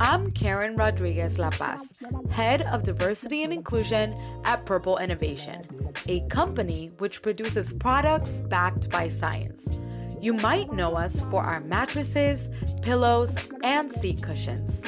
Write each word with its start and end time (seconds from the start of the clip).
I'm 0.00 0.32
Karen 0.32 0.76
Rodriguez 0.76 1.38
La 1.38 1.50
Paz, 1.50 1.94
Head 2.30 2.62
of 2.62 2.82
Diversity 2.82 3.44
and 3.44 3.52
Inclusion 3.52 4.14
at 4.44 4.66
Purple 4.66 4.98
Innovation, 4.98 5.62
a 6.08 6.26
company 6.28 6.90
which 6.98 7.22
produces 7.22 7.72
products 7.72 8.40
backed 8.48 8.90
by 8.90 9.08
science. 9.08 9.80
You 10.20 10.34
might 10.34 10.72
know 10.72 10.94
us 10.94 11.22
for 11.30 11.42
our 11.42 11.60
mattresses, 11.60 12.48
pillows, 12.82 13.36
and 13.62 13.90
seat 13.90 14.22
cushions. 14.22 14.82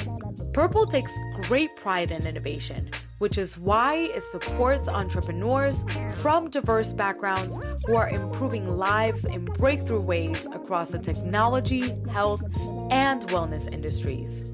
Purple 0.52 0.86
takes 0.86 1.12
great 1.42 1.74
pride 1.76 2.10
in 2.10 2.26
innovation, 2.26 2.90
which 3.24 3.38
is 3.38 3.56
why 3.58 3.94
it 3.94 4.22
supports 4.22 4.86
entrepreneurs 4.86 5.82
from 6.10 6.50
diverse 6.50 6.92
backgrounds 6.92 7.58
who 7.86 7.96
are 7.96 8.10
improving 8.10 8.76
lives 8.76 9.24
in 9.24 9.46
breakthrough 9.46 10.02
ways 10.02 10.44
across 10.52 10.90
the 10.90 10.98
technology, 10.98 11.88
health, 12.10 12.42
and 12.90 13.22
wellness 13.28 13.72
industries. 13.72 14.52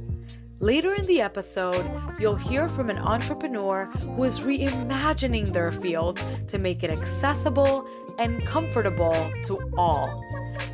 Later 0.60 0.94
in 0.94 1.04
the 1.06 1.20
episode, 1.20 1.84
you'll 2.20 2.36
hear 2.36 2.68
from 2.68 2.90
an 2.90 2.98
entrepreneur 2.98 3.86
who 3.86 4.22
is 4.22 4.38
reimagining 4.38 5.52
their 5.52 5.72
field 5.72 6.20
to 6.46 6.56
make 6.58 6.84
it 6.84 6.90
accessible 6.90 7.88
and 8.20 8.46
comfortable 8.46 9.32
to 9.46 9.58
all. 9.76 10.22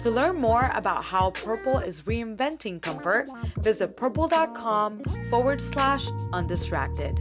To 0.03 0.11
learn 0.11 0.37
more 0.37 0.71
about 0.75 1.03
how 1.03 1.31
Purple 1.31 1.79
is 1.79 2.03
reinventing 2.03 2.83
comfort, 2.83 3.27
visit 3.57 3.97
purple.com 3.97 5.03
forward 5.31 5.63
slash 5.63 6.07
undistracted. 6.35 7.19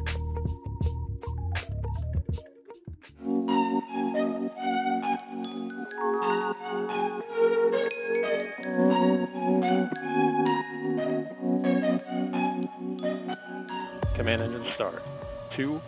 Command 14.16 14.42
engine 14.42 14.72
start. 14.72 15.04
Two, 15.52 15.82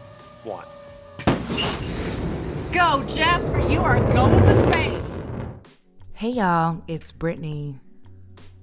one. 0.44 0.66
Go, 2.72 3.04
Jeff! 3.08 3.42
You 3.70 3.82
are 3.82 4.00
going 4.12 4.44
to 4.44 4.56
space! 4.56 5.28
Hey 6.14 6.30
y'all, 6.30 6.82
it's 6.88 7.12
Brittany. 7.12 7.80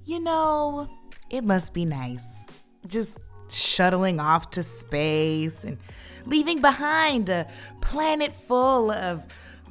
You 0.03 0.19
know, 0.19 0.89
it 1.29 1.43
must 1.43 1.73
be 1.73 1.85
nice. 1.85 2.27
Just 2.85 3.17
shuttling 3.49 4.19
off 4.19 4.49
to 4.51 4.63
space 4.63 5.63
and 5.63 5.77
leaving 6.25 6.59
behind 6.59 7.29
a 7.29 7.47
planet 7.81 8.33
full 8.33 8.91
of 8.91 9.23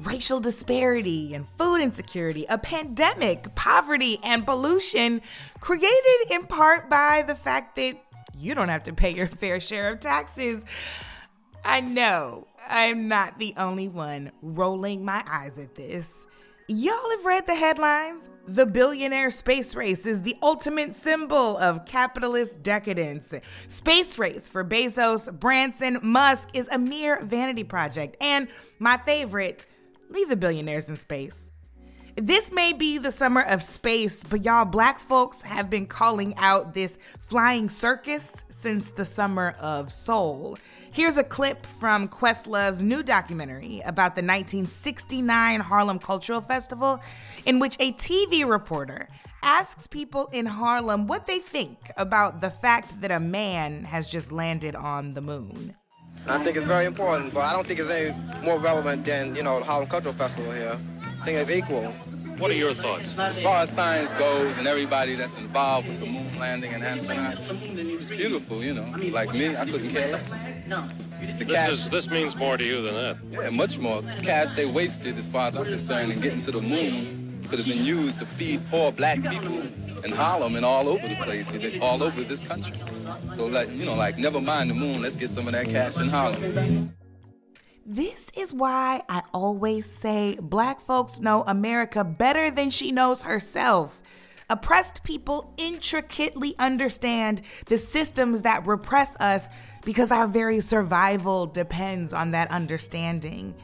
racial 0.03 0.41
disparity 0.41 1.35
and 1.35 1.47
food 1.59 1.81
insecurity, 1.81 2.47
a 2.49 2.59
pandemic, 2.59 3.55
poverty, 3.55 4.19
and 4.23 4.45
pollution 4.45 5.23
created 5.61 6.31
in 6.31 6.47
part 6.47 6.91
by 6.91 7.23
the 7.23 7.35
fact 7.35 7.77
that 7.77 8.03
you 8.37 8.55
don't 8.55 8.69
have 8.69 8.85
to 8.85 8.93
pay 8.93 9.11
your 9.11 9.27
fair 9.41 9.61
share 9.61 9.91
of 9.91 10.01
taxes. 10.01 10.65
I 11.65 11.81
know 11.81 12.47
I'm 12.69 13.09
not 13.09 13.39
the 13.39 13.55
only 13.57 13.89
one 13.89 14.33
rolling 14.43 15.05
my 15.05 15.25
eyes 15.27 15.59
at 15.59 15.75
this. 15.75 16.27
Y'all 16.67 17.11
have 17.11 17.27
read 17.27 17.47
the 17.47 17.55
headlines? 17.55 18.31
The 18.47 18.65
billionaire 18.65 19.31
space 19.31 19.75
race 19.75 20.07
is 20.07 20.23
the 20.23 20.35
ultimate 20.43 20.97
symbol 20.97 21.59
of 21.59 21.85
capitalist 21.85 22.63
decadence. 22.63 23.35
Space 23.69 24.19
race 24.19 24.49
for 24.49 24.65
Bezos, 24.65 25.31
Branson, 25.39 25.99
Musk 26.03 26.49
is 26.55 26.67
a 26.73 26.79
mere 26.79 27.21
vanity 27.23 27.65
project. 27.65 28.17
And 28.19 28.49
my 28.79 28.97
favorite, 28.97 29.67
leave 30.15 30.29
the 30.29 30.37
billionaires 30.37 30.89
in 30.89 30.97
space. 30.97 31.51
This 32.17 32.53
may 32.53 32.73
be 32.73 32.99
the 32.99 33.11
summer 33.11 33.41
of 33.43 33.61
space, 33.61 34.23
but 34.23 34.45
y'all, 34.45 34.65
black 34.65 35.01
folks 35.01 35.43
have 35.43 35.69
been 35.69 35.87
calling 35.87 36.33
out 36.37 36.73
this 36.73 36.97
flying 37.19 37.69
circus 37.69 38.45
since 38.49 38.93
the 38.93 39.05
summer 39.05 39.57
of 39.59 39.93
soul. 39.93 40.57
Here's 40.93 41.17
a 41.17 41.25
clip 41.25 41.67
from 41.67 42.07
Questlove's 42.07 42.81
new 42.81 43.03
documentary 43.03 43.81
about 43.81 44.15
the 44.15 44.23
1969 44.23 45.59
Harlem 45.59 45.99
Cultural 45.99 46.41
Festival, 46.41 47.01
in 47.47 47.59
which 47.59 47.77
a 47.81 47.93
TV 47.95 48.49
reporter 48.49 49.09
asks 49.43 49.89
people 49.89 50.29
in 50.33 50.47
Harlem 50.47 51.09
what 51.09 51.27
they 51.27 51.41
think 51.41 51.91
about 51.97 52.41
the 52.41 52.51
fact 52.51 53.01
that 53.01 53.11
a 53.11 53.19
man 53.19 53.83
has 53.83 54.09
just 54.09 54.31
landed 54.31 54.77
on 54.77 55.15
the 55.15 55.21
moon. 55.21 55.75
I 56.27 56.39
think 56.43 56.57
it's 56.57 56.67
very 56.67 56.87
important, 56.87 57.35
but 57.35 57.41
I 57.41 57.53
don't 57.53 57.67
think 57.67 57.81
it's 57.81 57.91
any 57.91 58.17
more 58.43 58.59
relevant 58.59 59.05
than, 59.05 59.35
you 59.35 59.43
know, 59.43 59.59
the 59.59 59.65
Harlem 59.65 59.89
Cultural 59.89 60.15
Festival 60.15 60.53
here. 60.53 60.79
I 61.21 61.25
think 61.25 61.39
it's 61.39 61.51
equal. 61.51 61.93
What 62.39 62.51
are 62.51 62.55
your 62.55 62.75
thoughts? 62.75 63.17
As 63.17 63.41
far 63.41 63.59
as 63.63 63.71
science 63.71 64.15
goes 64.15 64.59
and 64.59 64.67
everybody 64.67 65.15
that's 65.15 65.39
involved 65.39 65.87
with 65.87 66.01
the 66.01 66.07
moon 66.07 66.37
landing 66.39 66.75
and 66.75 66.83
astronauts, 66.83 67.47
it's 67.95 68.11
beautiful, 68.11 68.65
you 68.65 68.75
know. 68.75 68.93
Like 69.13 69.33
me, 69.33 69.57
I 69.57 69.65
couldn't 69.65 69.91
care 69.91 70.11
less. 70.13 70.49
The 70.49 71.45
This, 71.45 71.53
cash, 71.53 71.71
is, 71.71 71.91
this 71.91 72.11
means 72.11 72.35
more 72.37 72.57
to 72.57 72.65
you 72.65 72.83
than 72.83 72.95
that. 72.95 73.17
yeah, 73.31 73.51
much 73.51 73.79
more. 73.79 74.03
Cash 74.23 74.55
they 74.55 74.67
wasted, 74.67 75.17
as 75.17 75.31
far 75.31 75.47
as 75.47 75.57
I'm 75.57 75.65
concerned, 75.65 76.11
in 76.11 76.21
getting 76.21 76.41
to 76.41 76.51
the 76.51 76.61
moon 76.61 77.24
could 77.55 77.65
have 77.65 77.77
been 77.77 77.85
used 77.85 78.19
to 78.19 78.27
feed 78.27 78.61
poor 78.69 78.91
black 78.91 79.23
people 79.23 79.61
in 80.05 80.11
Harlem 80.11 80.57
and 80.57 80.65
all 80.65 80.89
over 80.89 81.07
the 81.07 81.15
place, 81.15 81.53
all 81.81 82.03
over 82.03 82.23
this 82.23 82.43
country. 82.43 82.77
So, 83.29 83.47
like, 83.47 83.71
you 83.71 83.85
know, 83.85 83.95
like, 83.95 84.19
never 84.19 84.41
mind 84.41 84.71
the 84.71 84.75
moon, 84.75 85.03
let's 85.03 85.15
get 85.17 85.31
some 85.31 85.47
of 85.47 85.53
that 85.53 85.69
cash 85.69 86.01
in 86.01 86.09
Harlem. 86.09 86.93
This 87.87 88.29
is 88.35 88.53
why 88.53 89.03
I 89.09 89.23
always 89.33 89.89
say 89.89 90.37
black 90.43 90.81
folks 90.81 91.21
know 91.21 91.45
America 91.47 92.03
better 92.03 92.51
than 92.51 92.71
she 92.71 92.91
knows 92.91 93.23
herself. 93.23 94.03
Oppressed 94.51 95.05
people 95.05 95.55
intricately 95.57 96.57
understand 96.59 97.41
the 97.67 97.79
systems 97.79 98.43
that 98.43 98.67
repress 98.67 99.15
us 99.21 99.49
because 99.85 100.11
our 100.11 100.27
very 100.27 100.59
survival 100.59 101.47
depends 101.47 102.13
on 102.13 102.33
that 102.33 102.51
understanding. 102.51 103.55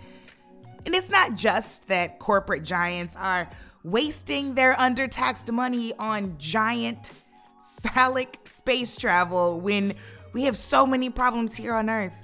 And 0.87 0.95
it's 0.95 1.11
not 1.11 1.35
just 1.35 1.89
that 1.89 2.21
corporate 2.21 2.63
giants 2.63 3.17
are 3.17 3.51
wasting 3.83 4.55
their 4.55 4.75
undertaxed 4.75 5.51
money 5.51 5.93
on 5.99 6.37
giant 6.39 7.13
phallic 7.81 8.39
space 8.45 8.97
travel 8.97 9.61
when 9.61 9.95
we 10.33 10.45
have 10.45 10.57
so 10.57 10.87
many 10.87 11.11
problems 11.11 11.57
here 11.57 11.75
on 11.75 11.89
Earth. 11.89 12.15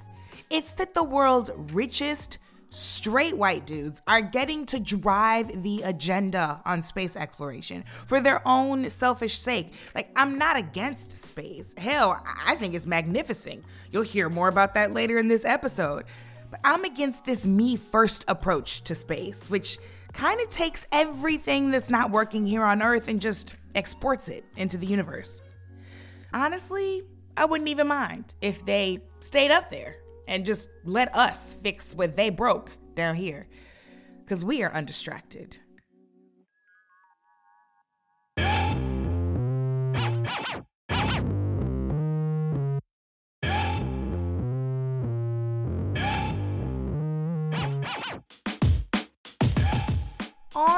It's 0.49 0.71
that 0.71 0.93
the 0.93 1.03
world's 1.03 1.51
richest 1.73 2.37
straight 2.69 3.37
white 3.37 3.65
dudes 3.65 4.01
are 4.07 4.21
getting 4.21 4.65
to 4.65 4.79
drive 4.79 5.63
the 5.63 5.81
agenda 5.83 6.61
on 6.65 6.83
space 6.83 7.15
exploration 7.15 7.83
for 8.05 8.19
their 8.19 8.45
own 8.47 8.89
selfish 8.89 9.39
sake. 9.39 9.73
Like, 9.95 10.11
I'm 10.15 10.37
not 10.37 10.57
against 10.57 11.11
space. 11.11 11.73
Hell, 11.77 12.21
I 12.45 12.55
think 12.55 12.75
it's 12.75 12.87
magnificent. 12.87 13.63
You'll 13.91 14.03
hear 14.03 14.29
more 14.29 14.47
about 14.47 14.73
that 14.73 14.93
later 14.93 15.17
in 15.17 15.27
this 15.27 15.45
episode. 15.45 16.05
But 16.51 16.59
I'm 16.63 16.83
against 16.83 17.25
this 17.25 17.45
me 17.45 17.75
first 17.75 18.23
approach 18.27 18.83
to 18.83 18.95
space, 18.95 19.49
which 19.49 19.77
kind 20.13 20.41
of 20.41 20.49
takes 20.49 20.87
everything 20.91 21.71
that's 21.71 21.89
not 21.89 22.11
working 22.11 22.45
here 22.45 22.63
on 22.63 22.81
Earth 22.81 23.07
and 23.07 23.21
just 23.21 23.55
exports 23.75 24.27
it 24.27 24.45
into 24.55 24.77
the 24.77 24.87
universe. 24.87 25.41
Honestly, 26.33 27.03
I 27.35 27.45
wouldn't 27.45 27.69
even 27.69 27.87
mind 27.87 28.33
if 28.41 28.65
they 28.65 28.99
stayed 29.19 29.51
up 29.51 29.69
there 29.69 29.97
and 30.27 30.45
just 30.45 30.69
let 30.83 31.15
us 31.15 31.53
fix 31.53 31.93
what 31.93 32.15
they 32.15 32.29
broke 32.29 32.71
down 32.95 33.15
here. 33.15 33.47
Because 34.23 34.43
we 34.43 34.63
are 34.63 34.73
undistracted. 34.73 35.57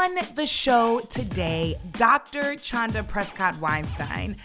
On 0.09 0.18
the 0.34 0.46
show 0.47 1.00
today, 1.02 1.75
Dr. 1.92 2.56
Chanda 2.56 3.03
Prescod 3.03 3.59
Weinstein. 3.59 4.38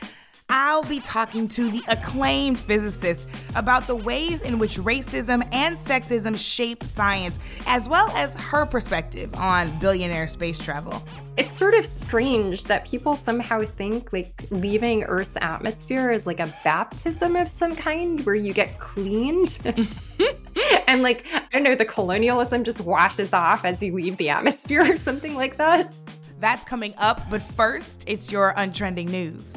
I'll 0.50 0.84
be 0.84 1.00
talking 1.00 1.48
to 1.48 1.70
the 1.70 1.82
acclaimed 1.88 2.60
physicist 2.60 3.28
about 3.54 3.86
the 3.86 3.94
ways 3.94 4.42
in 4.42 4.58
which 4.58 4.76
racism 4.76 5.46
and 5.52 5.76
sexism 5.78 6.36
shape 6.36 6.84
science, 6.84 7.38
as 7.66 7.88
well 7.88 8.10
as 8.10 8.34
her 8.34 8.66
perspective 8.66 9.34
on 9.36 9.78
billionaire 9.78 10.28
space 10.28 10.58
travel. 10.58 11.02
It's 11.38 11.56
sort 11.56 11.72
of 11.74 11.86
strange 11.86 12.64
that 12.64 12.84
people 12.84 13.16
somehow 13.16 13.62
think 13.62 14.12
like 14.12 14.44
leaving 14.50 15.04
Earth's 15.04 15.36
atmosphere 15.40 16.10
is 16.10 16.26
like 16.26 16.40
a 16.40 16.54
baptism 16.62 17.36
of 17.36 17.48
some 17.48 17.74
kind 17.74 18.20
where 18.26 18.34
you 18.34 18.52
get 18.52 18.78
cleaned. 18.78 19.58
and 20.86 21.02
like, 21.02 21.24
I 21.32 21.42
don't 21.52 21.62
know, 21.62 21.74
the 21.74 21.84
colonialism 21.84 22.64
just 22.64 22.80
washes 22.80 23.32
off 23.32 23.64
as 23.64 23.82
you 23.82 23.92
leave 23.92 24.16
the 24.16 24.30
atmosphere 24.30 24.92
or 24.92 24.96
something 24.96 25.34
like 25.34 25.56
that. 25.58 25.94
That's 26.40 26.64
coming 26.64 26.94
up, 26.98 27.22
but 27.30 27.42
first, 27.42 28.04
it's 28.06 28.30
your 28.30 28.52
untrending 28.56 29.08
news. 29.08 29.54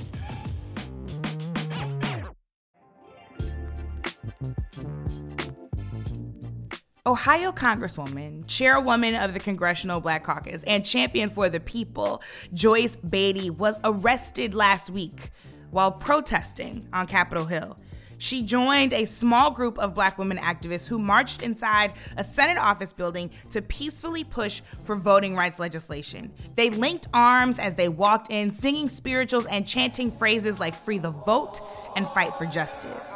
Ohio 7.08 7.54
Congresswoman, 7.54 8.46
chairwoman 8.48 9.16
of 9.16 9.34
the 9.34 9.40
Congressional 9.40 10.02
Black 10.02 10.26
Caucus, 10.26 10.64
and 10.64 10.84
champion 10.84 11.30
for 11.30 11.48
the 11.48 11.62
people, 11.62 12.22
Joyce 12.54 12.98
Beatty, 12.98 13.50
was 13.50 13.80
arrested 13.86 14.54
last 14.54 14.90
week 14.90 15.32
while 15.72 15.90
protesting 15.90 16.86
on 16.92 17.08
Capitol 17.08 17.46
Hill. 17.46 17.78
She 18.18 18.44
joined 18.44 18.94
a 18.94 19.06
small 19.06 19.52
group 19.52 19.78
of 19.78 19.94
black 19.94 20.18
women 20.18 20.38
activists 20.38 20.88
who 20.88 21.00
marched 21.00 21.42
inside 21.42 21.94
a 22.16 22.24
Senate 22.24 22.58
office 22.58 22.94
building 22.94 23.30
to 23.52 23.62
peacefully 23.62 24.24
push 24.24 24.62
for 24.84 24.96
voting 24.96 25.36
rights 25.36 25.60
legislation. 25.60 26.32
They 26.56 26.70
linked 26.70 27.08
arms 27.14 27.60
as 27.60 27.76
they 27.76 27.90
walked 27.90 28.32
in, 28.32 28.56
singing 28.56 28.90
spirituals 28.90 29.46
and 29.46 29.68
chanting 29.68 30.12
phrases 30.12 30.60
like 30.60 30.76
free 30.76 30.98
the 30.98 31.12
vote 31.12 31.60
and 31.96 32.08
fight 32.08 32.34
for 32.36 32.46
justice. 32.46 33.12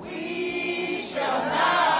We 0.00 1.02
shall 1.02 1.44
not 1.46 1.95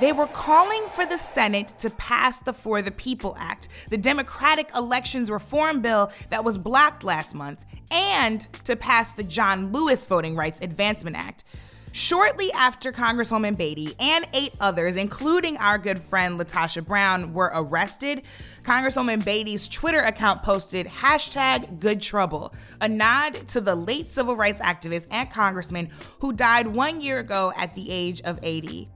They 0.00 0.12
were 0.12 0.28
calling 0.28 0.86
for 0.90 1.04
the 1.06 1.16
Senate 1.16 1.74
to 1.80 1.90
pass 1.90 2.38
the 2.38 2.52
For 2.52 2.82
the 2.82 2.92
People 2.92 3.36
Act, 3.36 3.68
the 3.90 3.98
Democratic 3.98 4.70
Elections 4.76 5.28
Reform 5.28 5.82
Bill 5.82 6.12
that 6.30 6.44
was 6.44 6.56
blocked 6.56 7.02
last 7.02 7.34
month, 7.34 7.64
and 7.90 8.46
to 8.62 8.76
pass 8.76 9.10
the 9.10 9.24
John 9.24 9.72
Lewis 9.72 10.04
Voting 10.04 10.36
Rights 10.36 10.60
Advancement 10.60 11.16
Act. 11.16 11.42
Shortly 11.90 12.52
after 12.52 12.92
Congresswoman 12.92 13.56
Beatty 13.56 13.94
and 13.98 14.24
eight 14.34 14.54
others, 14.60 14.94
including 14.94 15.56
our 15.56 15.78
good 15.78 15.98
friend 15.98 16.38
LaTosha 16.38 16.86
Brown, 16.86 17.32
were 17.32 17.50
arrested, 17.52 18.22
Congresswoman 18.62 19.24
Beatty's 19.24 19.66
Twitter 19.66 20.00
account 20.00 20.44
posted 20.44 20.86
hashtag 20.86 21.80
good 21.80 22.00
trouble, 22.00 22.54
a 22.80 22.88
nod 22.88 23.48
to 23.48 23.60
the 23.60 23.74
late 23.74 24.12
civil 24.12 24.36
rights 24.36 24.60
activist 24.60 25.08
and 25.10 25.28
congressman 25.30 25.90
who 26.20 26.32
died 26.32 26.68
one 26.68 27.00
year 27.00 27.18
ago 27.18 27.52
at 27.56 27.74
the 27.74 27.90
age 27.90 28.20
of 28.20 28.38
80. 28.44 28.88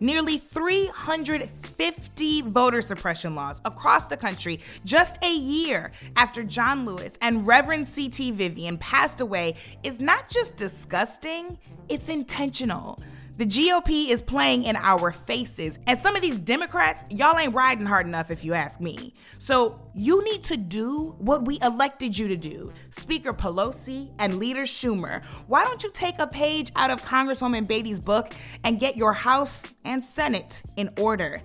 Nearly 0.00 0.38
350 0.38 2.42
voter 2.42 2.80
suppression 2.80 3.34
laws 3.34 3.60
across 3.64 4.06
the 4.06 4.16
country 4.16 4.60
just 4.84 5.18
a 5.24 5.34
year 5.34 5.90
after 6.16 6.44
John 6.44 6.86
Lewis 6.86 7.18
and 7.20 7.46
Reverend 7.46 7.88
C.T. 7.88 8.30
Vivian 8.30 8.78
passed 8.78 9.20
away 9.20 9.56
is 9.82 10.00
not 10.00 10.28
just 10.28 10.56
disgusting, 10.56 11.58
it's 11.88 12.08
intentional. 12.08 13.00
The 13.38 13.46
GOP 13.46 14.10
is 14.10 14.20
playing 14.20 14.64
in 14.64 14.74
our 14.74 15.12
faces. 15.12 15.78
And 15.86 15.96
some 15.96 16.16
of 16.16 16.22
these 16.22 16.40
Democrats, 16.40 17.04
y'all 17.08 17.38
ain't 17.38 17.54
riding 17.54 17.86
hard 17.86 18.04
enough 18.04 18.32
if 18.32 18.44
you 18.44 18.52
ask 18.52 18.80
me. 18.80 19.14
So 19.38 19.80
you 19.94 20.24
need 20.24 20.42
to 20.44 20.56
do 20.56 21.14
what 21.18 21.44
we 21.44 21.60
elected 21.62 22.18
you 22.18 22.26
to 22.26 22.36
do. 22.36 22.72
Speaker 22.90 23.32
Pelosi 23.32 24.10
and 24.18 24.40
Leader 24.40 24.64
Schumer, 24.64 25.22
why 25.46 25.62
don't 25.62 25.84
you 25.84 25.90
take 25.92 26.18
a 26.18 26.26
page 26.26 26.72
out 26.74 26.90
of 26.90 27.00
Congresswoman 27.02 27.68
Beatty's 27.68 28.00
book 28.00 28.34
and 28.64 28.80
get 28.80 28.96
your 28.96 29.12
House 29.12 29.66
and 29.84 30.04
Senate 30.04 30.60
in 30.76 30.90
order? 30.98 31.40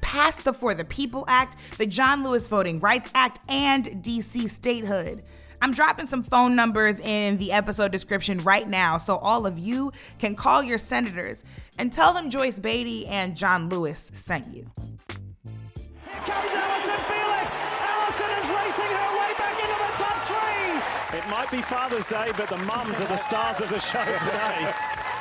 Pass 0.00 0.42
the 0.42 0.52
For 0.52 0.74
the 0.74 0.84
People 0.84 1.24
Act, 1.28 1.58
the 1.78 1.86
John 1.86 2.24
Lewis 2.24 2.48
Voting 2.48 2.80
Rights 2.80 3.08
Act, 3.14 3.38
and 3.48 3.86
DC 4.02 4.50
statehood. 4.50 5.22
I'm 5.60 5.72
dropping 5.72 6.06
some 6.06 6.22
phone 6.22 6.54
numbers 6.54 7.00
in 7.00 7.38
the 7.38 7.52
episode 7.52 7.92
description 7.92 8.38
right 8.38 8.68
now 8.68 8.96
so 8.98 9.16
all 9.16 9.46
of 9.46 9.58
you 9.58 9.92
can 10.18 10.34
call 10.34 10.62
your 10.62 10.78
senators 10.78 11.44
and 11.78 11.92
tell 11.92 12.12
them 12.12 12.30
Joyce 12.30 12.58
Beatty 12.58 13.06
and 13.06 13.36
John 13.36 13.68
Lewis 13.68 14.10
sent 14.14 14.46
you. 14.54 14.70
Here 15.08 16.22
comes 16.24 16.54
Allyson 16.54 16.96
Felix. 17.00 17.58
Allyson 17.58 18.30
is 18.30 18.48
racing 18.50 18.86
her 18.86 19.18
way 19.18 19.32
back 19.38 19.58
into 19.60 19.76
the 19.78 19.92
top 20.02 20.26
three. 20.26 21.18
It 21.18 21.28
might 21.28 21.50
be 21.50 21.62
Father's 21.62 22.06
Day, 22.06 22.30
but 22.36 22.48
the 22.48 22.58
mums 22.58 23.00
are 23.00 23.08
the 23.08 23.16
stars 23.16 23.60
of 23.60 23.68
the 23.68 23.80
show 23.80 24.04
today. 24.04 24.72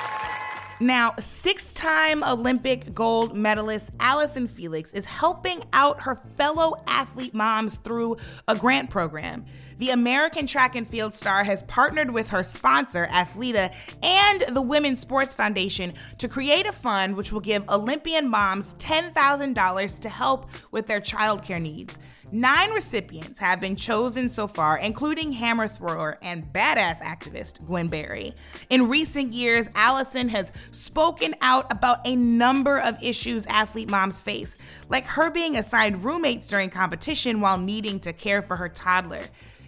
Now, 0.81 1.13
six 1.19 1.74
time 1.74 2.22
Olympic 2.22 2.94
gold 2.94 3.33
medalist 3.33 3.92
Allyson 4.01 4.50
Felix 4.50 4.92
is 4.92 5.06
helping 5.06 5.63
out 5.72 6.01
her 6.01 6.16
fellow 6.36 6.83
athlete 6.86 7.33
moms 7.33 7.77
through 7.77 8.18
a 8.50 8.56
grant 8.57 8.89
program. 8.89 9.45
The 9.77 9.92
American 9.92 10.48
track 10.48 10.75
and 10.75 10.86
field 10.86 11.16
star 11.16 11.45
has 11.45 11.63
partnered 11.63 12.12
with 12.12 12.30
her 12.30 12.44
sponsor, 12.44 13.07
Athleta, 13.10 13.74
and 14.04 14.44
the 14.50 14.62
Women's 14.62 15.00
Sports 15.00 15.33
Foundation 15.33 15.94
to 16.18 16.27
create 16.27 16.66
a 16.66 16.74
fund 16.74 17.16
which 17.16 17.31
will 17.31 17.39
give 17.39 17.69
Olympian 17.69 18.30
moms 18.30 18.74
$10,000 18.75 20.00
to 20.01 20.10
help 20.10 20.50
with 20.72 20.88
their 20.88 21.00
childcare 21.00 21.62
needs. 21.62 21.98
Nine 22.31 22.72
recipients 22.72 23.38
have 23.38 23.60
been 23.60 23.75
chosen 23.75 24.30
so 24.30 24.48
far, 24.48 24.77
including 24.80 25.31
hammer 25.31 25.68
thrower 25.68 26.18
and 26.24 26.51
badass 26.51 27.00
activist 27.01 27.63
Gwen 27.66 27.88
Berry. 27.88 28.33
In 28.69 28.89
recent 28.89 29.31
years, 29.31 29.69
Allyson 29.75 30.30
has 30.30 30.51
spoken 30.72 31.36
out 31.42 31.72
about 31.72 32.00
a 32.04 32.16
number 32.16 32.80
of 32.80 32.98
issues 33.01 33.45
athlete 33.45 33.89
moms 33.89 34.24
face, 34.24 34.57
like 34.89 35.06
her 35.06 35.30
being 35.30 35.56
assigned 35.56 36.04
roommates 36.04 36.48
during 36.48 36.72
competition 36.72 37.42
while 37.42 37.60
needing 37.60 38.00
to 38.00 38.12
care 38.12 38.42
for 38.42 38.56
her 38.56 38.69
toddler. 38.69 39.25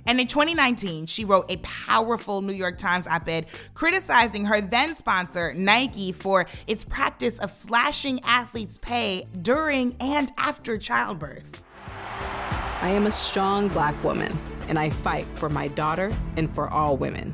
And 0.08 0.20
in 0.20 0.28
2019, 0.28 1.06
she 1.06 1.26
wrote 1.26 1.52
a 1.52 1.58
powerful 1.58 2.42
New 2.42 2.54
York 2.54 2.78
Times 2.78 3.08
op 3.08 3.28
ed 3.28 3.48
criticizing 3.76 4.46
her 4.46 4.62
then 4.62 4.96
sponsor, 4.96 5.54
Nike, 5.54 6.12
for 6.12 6.48
its 6.66 6.84
practice 6.84 7.38
of 7.40 7.52
slashing 7.52 8.20
athletes' 8.24 8.80
pay 8.80 9.26
during 9.42 9.96
and 10.00 10.32
after 10.38 10.78
childbirth. 10.78 11.62
I 12.82 12.90
am 12.90 13.08
a 13.08 13.12
strong 13.12 13.68
black 13.70 14.02
woman, 14.04 14.38
and 14.68 14.78
I 14.78 14.90
fight 14.90 15.28
for 15.36 15.50
my 15.50 15.68
daughter 15.68 16.12
and 16.36 16.54
for 16.54 16.70
all 16.70 16.98
women. 16.98 17.34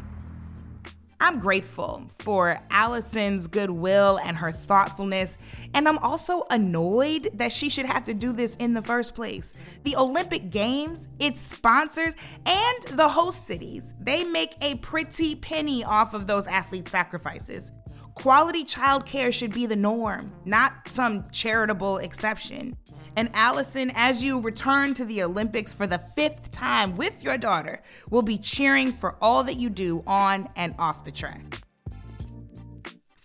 I'm 1.19 1.39
grateful 1.39 2.03
for 2.19 2.59
Allyson's 2.69 3.47
goodwill 3.47 4.19
and 4.25 4.35
her 4.35 4.51
thoughtfulness, 4.51 5.37
and 5.73 5.87
I'm 5.87 5.97
also 5.99 6.45
annoyed 6.49 7.29
that 7.35 7.53
she 7.53 7.69
should 7.69 7.85
have 7.85 8.03
to 8.05 8.13
do 8.13 8.33
this 8.33 8.55
in 8.55 8.73
the 8.73 8.81
first 8.81 9.15
place. 9.15 9.53
The 9.83 9.95
Olympic 9.95 10.49
Games, 10.49 11.07
its 11.19 11.39
sponsors, 11.39 12.15
and 12.45 12.83
the 12.91 13.07
host 13.07 13.45
cities, 13.45 13.93
they 14.01 14.25
make 14.25 14.55
a 14.59 14.75
pretty 14.75 15.35
penny 15.35 15.81
off 15.85 16.13
of 16.13 16.27
those 16.27 16.45
athlete 16.45 16.89
sacrifices. 16.89 17.71
Quality 18.15 18.65
childcare 18.65 19.33
should 19.33 19.53
be 19.53 19.65
the 19.65 19.77
norm, 19.77 20.31
not 20.43 20.73
some 20.89 21.23
charitable 21.31 21.99
exception. 21.99 22.75
And 23.15 23.29
Allyson, 23.33 23.91
as 23.95 24.23
you 24.23 24.39
return 24.39 24.93
to 24.95 25.05
the 25.05 25.23
Olympics 25.23 25.73
for 25.73 25.85
the 25.85 25.99
fifth 25.99 26.51
time 26.51 26.97
with 26.97 27.23
your 27.23 27.37
daughter, 27.37 27.81
we'll 28.09 28.23
be 28.23 28.37
cheering 28.37 28.91
for 28.91 29.15
all 29.21 29.43
that 29.43 29.55
you 29.55 29.69
do 29.69 30.03
on 30.07 30.49
and 30.55 30.73
off 30.79 31.03
the 31.03 31.11
track. 31.11 31.61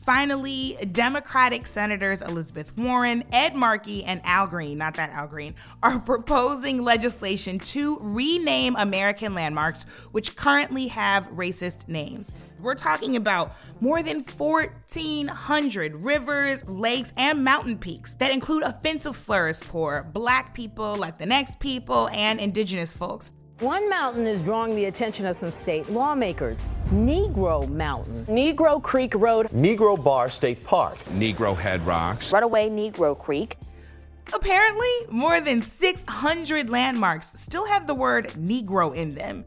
Finally, 0.08 0.78
Democratic 0.92 1.66
Senators 1.66 2.22
Elizabeth 2.22 2.74
Warren, 2.78 3.22
Ed 3.30 3.54
Markey, 3.54 4.04
and 4.04 4.22
Al 4.24 4.46
Green, 4.46 4.78
not 4.78 4.94
that 4.94 5.10
Al 5.10 5.26
Green, 5.26 5.54
are 5.82 5.98
proposing 6.06 6.82
legislation 6.82 7.58
to 7.58 7.98
rename 8.00 8.74
American 8.76 9.34
landmarks 9.34 9.84
which 10.12 10.34
currently 10.34 10.88
have 10.88 11.28
racist 11.32 11.88
names. 11.88 12.32
We're 12.60 12.74
talking 12.74 13.16
about 13.16 13.56
more 13.80 14.02
than 14.02 14.24
1,400 14.24 16.02
rivers, 16.02 16.68
lakes, 16.68 17.12
and 17.16 17.44
mountain 17.44 17.78
peaks 17.78 18.14
that 18.14 18.32
include 18.32 18.64
offensive 18.64 19.14
slurs 19.14 19.60
for 19.60 20.08
black 20.12 20.54
people, 20.54 20.96
Latinx 20.96 21.58
people, 21.60 22.08
and 22.08 22.40
indigenous 22.40 22.92
folks. 22.92 23.32
One 23.60 23.88
mountain 23.88 24.26
is 24.26 24.40
drawing 24.42 24.76
the 24.76 24.84
attention 24.84 25.26
of 25.26 25.36
some 25.36 25.50
state 25.50 25.90
lawmakers 25.90 26.64
Negro 26.92 27.68
Mountain, 27.68 28.26
Negro 28.26 28.80
Creek 28.80 29.14
Road, 29.16 29.48
Negro 29.48 30.02
Bar 30.02 30.30
State 30.30 30.62
Park, 30.64 30.96
Negro 31.10 31.56
Head 31.56 31.84
Rocks, 31.84 32.32
Runaway 32.32 32.70
Negro 32.70 33.18
Creek. 33.18 33.56
Apparently, 34.32 34.90
more 35.10 35.40
than 35.40 35.62
600 35.62 36.68
landmarks 36.68 37.32
still 37.40 37.66
have 37.66 37.86
the 37.86 37.94
word 37.94 38.28
Negro 38.38 38.94
in 38.94 39.14
them. 39.14 39.44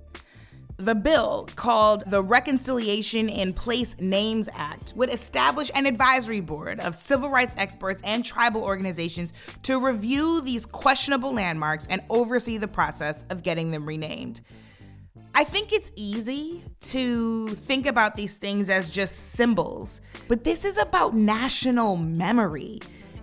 The 0.81 0.95
bill, 0.95 1.47
called 1.55 2.05
the 2.07 2.23
Reconciliation 2.23 3.29
in 3.29 3.53
Place 3.53 3.95
Names 3.99 4.49
Act, 4.51 4.93
would 4.95 5.13
establish 5.13 5.69
an 5.75 5.85
advisory 5.85 6.39
board 6.39 6.79
of 6.79 6.95
civil 6.95 7.29
rights 7.29 7.53
experts 7.55 8.01
and 8.03 8.25
tribal 8.25 8.63
organizations 8.63 9.31
to 9.61 9.79
review 9.79 10.41
these 10.41 10.65
questionable 10.65 11.35
landmarks 11.35 11.85
and 11.87 12.01
oversee 12.09 12.57
the 12.57 12.67
process 12.67 13.23
of 13.29 13.43
getting 13.43 13.69
them 13.69 13.85
renamed. 13.85 14.41
I 15.35 15.43
think 15.43 15.71
it's 15.71 15.91
easy 15.95 16.63
to 16.79 17.49
think 17.49 17.85
about 17.85 18.15
these 18.15 18.37
things 18.37 18.67
as 18.71 18.89
just 18.89 19.33
symbols, 19.33 20.01
but 20.27 20.43
this 20.43 20.65
is 20.65 20.79
about 20.79 21.13
national 21.13 21.95
memory. 21.95 22.79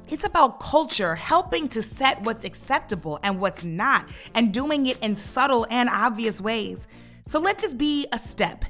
It's 0.09 0.25
about 0.25 0.61
culture, 0.61 1.17
helping 1.17 1.69
to 1.71 1.83
set 1.83 2.23
what's 2.23 2.45
acceptable 2.45 3.19
and 3.25 3.41
what's 3.41 3.65
not, 3.65 4.09
and 4.33 4.55
doing 4.55 4.87
it 4.87 4.99
in 5.01 5.17
subtle 5.17 5.67
and 5.69 5.89
obvious 5.89 6.41
ways. 6.41 6.87
So 7.29 7.39
let 7.39 7.59
this 7.59 7.75
be 7.75 8.07
a 8.11 8.19
step 8.19 8.65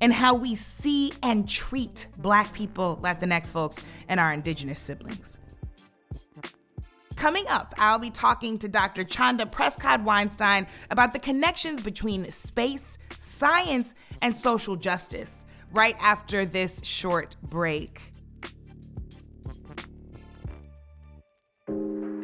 in 0.00 0.12
how 0.12 0.34
we 0.34 0.54
see 0.54 1.12
and 1.20 1.48
treat 1.48 2.06
Black 2.18 2.52
people, 2.52 2.96
Latinx 3.02 3.50
folks, 3.50 3.78
and 4.08 4.20
our 4.20 4.32
Indigenous 4.32 4.78
siblings. 4.78 5.36
Coming 7.16 7.44
up, 7.48 7.74
I'll 7.76 7.98
be 7.98 8.10
talking 8.10 8.56
to 8.60 8.68
Dr. 8.68 9.02
Chanda 9.02 9.46
Prescod 9.46 10.04
Weinstein 10.04 10.68
about 10.90 11.12
the 11.12 11.18
connections 11.18 11.82
between 11.82 12.30
space, 12.30 12.98
science, 13.18 13.96
and 14.22 14.34
social 14.34 14.76
justice. 14.76 15.44
right 15.72 15.96
after 16.00 16.46
this 16.46 16.80
short 16.84 17.34
break. 17.42 18.13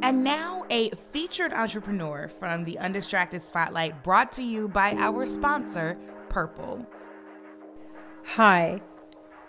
And 0.03 0.25
now, 0.25 0.65
a 0.71 0.91
featured 0.91 1.53
entrepreneur 1.53 2.29
from 2.39 2.65
the 2.65 2.79
Undistracted 2.79 3.43
Spotlight 3.43 4.03
brought 4.03 4.33
to 4.33 4.43
you 4.43 4.67
by 4.67 4.93
our 4.95 5.27
sponsor, 5.27 5.99
Purple. 6.31 6.87
Hi, 8.25 8.81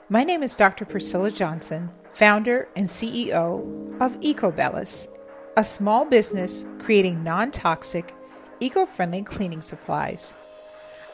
my 0.09 0.25
name 0.25 0.43
is 0.43 0.57
Dr. 0.57 0.83
Priscilla 0.83 1.31
Johnson, 1.31 1.89
founder 2.11 2.67
and 2.75 2.87
CEO 2.87 4.01
of 4.01 4.19
EcoBellis, 4.19 5.07
a 5.55 5.63
small 5.63 6.03
business 6.03 6.65
creating 6.79 7.23
non 7.23 7.51
toxic, 7.51 8.13
eco 8.59 8.85
friendly 8.85 9.21
cleaning 9.21 9.61
supplies. 9.61 10.35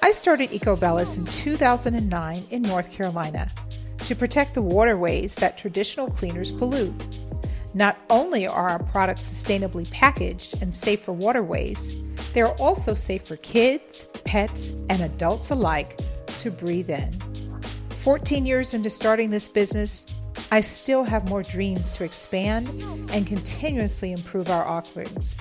I 0.01 0.11
started 0.11 0.49
EcoBellis 0.49 1.17
in 1.19 1.25
2009 1.25 2.43
in 2.49 2.61
North 2.63 2.91
Carolina 2.91 3.51
to 3.99 4.15
protect 4.15 4.55
the 4.55 4.63
waterways 4.63 5.35
that 5.35 5.59
traditional 5.59 6.09
cleaners 6.09 6.51
pollute. 6.51 7.26
Not 7.73 7.97
only 8.09 8.47
are 8.47 8.69
our 8.69 8.83
products 8.83 9.21
sustainably 9.21 9.89
packaged 9.91 10.61
and 10.61 10.73
safe 10.73 11.01
for 11.01 11.11
waterways, 11.11 12.01
they 12.33 12.41
are 12.41 12.55
also 12.59 12.93
safe 12.93 13.27
for 13.27 13.35
kids, 13.37 14.05
pets, 14.25 14.71
and 14.89 15.01
adults 15.01 15.51
alike 15.51 15.99
to 16.39 16.51
breathe 16.51 16.89
in. 16.89 17.19
14 17.89 18.45
years 18.45 18.73
into 18.73 18.89
starting 18.89 19.29
this 19.29 19.47
business, 19.47 20.05
I 20.51 20.61
still 20.61 21.03
have 21.03 21.29
more 21.29 21.43
dreams 21.43 21.93
to 21.93 22.03
expand 22.03 22.67
and 23.11 23.27
continuously 23.27 24.11
improve 24.11 24.49
our 24.49 24.65
offerings. 24.65 25.35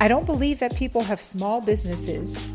I 0.00 0.08
don't 0.08 0.26
believe 0.26 0.58
that 0.60 0.76
people 0.76 1.02
have 1.02 1.20
small 1.20 1.60
businesses 1.60 2.46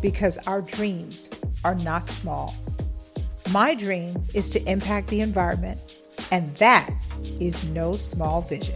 because 0.00 0.38
our 0.46 0.62
dreams 0.62 1.28
are 1.64 1.74
not 1.76 2.08
small. 2.08 2.54
My 3.50 3.74
dream 3.74 4.22
is 4.34 4.50
to 4.50 4.70
impact 4.70 5.08
the 5.08 5.20
environment, 5.20 6.02
and 6.30 6.54
that 6.56 6.88
is 7.40 7.64
no 7.66 7.92
small 7.92 8.42
vision. 8.42 8.74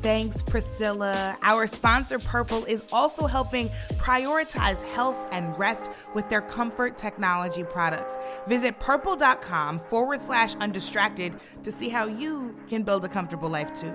Thanks, 0.00 0.42
Priscilla. 0.42 1.36
Our 1.42 1.66
sponsor, 1.66 2.20
Purple, 2.20 2.64
is 2.66 2.84
also 2.92 3.26
helping 3.26 3.68
prioritize 3.96 4.82
health 4.82 5.16
and 5.32 5.58
rest 5.58 5.90
with 6.14 6.28
their 6.28 6.40
comfort 6.40 6.96
technology 6.96 7.64
products. 7.64 8.16
Visit 8.46 8.78
purple.com 8.78 9.80
forward 9.80 10.22
slash 10.22 10.54
undistracted 10.56 11.40
to 11.64 11.72
see 11.72 11.88
how 11.88 12.06
you 12.06 12.56
can 12.68 12.84
build 12.84 13.04
a 13.04 13.08
comfortable 13.08 13.48
life 13.48 13.74
too. 13.74 13.92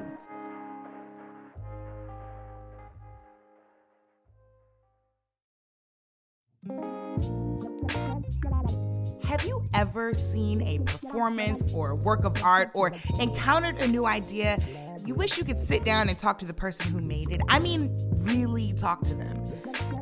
Ever 9.74 10.14
seen 10.14 10.62
a 10.62 10.80
performance 10.80 11.74
or 11.74 11.92
a 11.92 11.96
work 11.96 12.24
of 12.24 12.42
art 12.44 12.72
or 12.74 12.94
encountered 13.20 13.80
a 13.82 13.88
new 13.88 14.06
idea? 14.06 14.58
You 15.06 15.16
wish 15.16 15.38
you 15.38 15.44
could 15.44 15.60
sit 15.60 15.84
down 15.84 16.10
and 16.10 16.18
talk 16.18 16.40
to 16.40 16.46
the 16.46 16.54
person 16.54 16.92
who 16.92 17.02
made 17.02 17.32
it. 17.32 17.42
I 17.50 17.60
mean, 17.60 17.92
really 18.20 18.74
talk 18.74 19.02
to 19.04 19.16
them. 19.16 19.44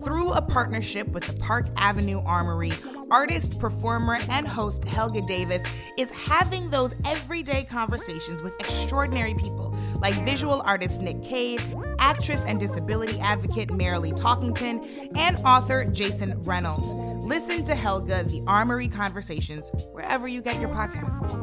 Through 0.04 0.32
a 0.34 0.42
partnership 0.42 1.08
with 1.10 1.26
the 1.26 1.34
Park 1.40 1.68
Avenue 1.78 2.22
Armory, 2.26 2.74
artist, 3.12 3.60
performer, 3.60 4.18
and 4.30 4.48
host 4.48 4.84
Helga 4.84 5.22
Davis 5.22 5.62
is 5.98 6.10
having 6.12 6.70
those 6.72 6.96
everyday 7.06 7.64
conversations 7.64 8.42
with 8.42 8.54
extraordinary 8.60 9.36
people 9.36 9.76
like 10.02 10.16
visual 10.26 10.62
artist 10.64 11.02
Nick 11.02 11.24
Cave, 11.24 11.62
actress 12.00 12.44
and 12.46 12.60
disability 12.60 13.20
advocate 13.20 13.70
Marilee 13.70 14.18
Talkington, 14.18 15.12
and 15.16 15.38
author 15.46 15.86
Jason 15.86 16.42
Reynolds. 16.42 16.88
Listen 17.24 17.64
to 17.66 17.76
Helga, 17.76 18.24
the 18.24 18.44
Armory 18.48 18.88
Conversations, 18.88 19.70
wherever 19.92 20.28
you 20.28 20.42
get 20.42 20.60
your 20.60 20.70
podcasts. 20.70 21.38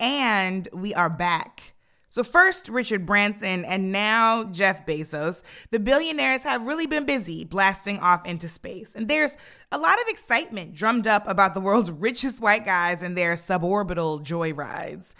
And 0.00 0.66
we 0.72 0.92
are 0.94 1.08
back. 1.08 1.71
So, 2.12 2.22
first, 2.22 2.68
Richard 2.68 3.06
Branson, 3.06 3.64
and 3.64 3.90
now 3.90 4.44
Jeff 4.44 4.84
Bezos. 4.84 5.42
The 5.70 5.78
billionaires 5.78 6.42
have 6.42 6.66
really 6.66 6.86
been 6.86 7.06
busy 7.06 7.44
blasting 7.44 8.00
off 8.00 8.26
into 8.26 8.50
space. 8.50 8.94
And 8.94 9.08
there's 9.08 9.38
a 9.72 9.78
lot 9.78 9.98
of 9.98 10.06
excitement 10.08 10.74
drummed 10.74 11.06
up 11.06 11.26
about 11.26 11.54
the 11.54 11.60
world's 11.60 11.90
richest 11.90 12.38
white 12.38 12.66
guys 12.66 13.02
and 13.02 13.16
their 13.16 13.32
suborbital 13.36 14.22
joyrides. 14.22 15.14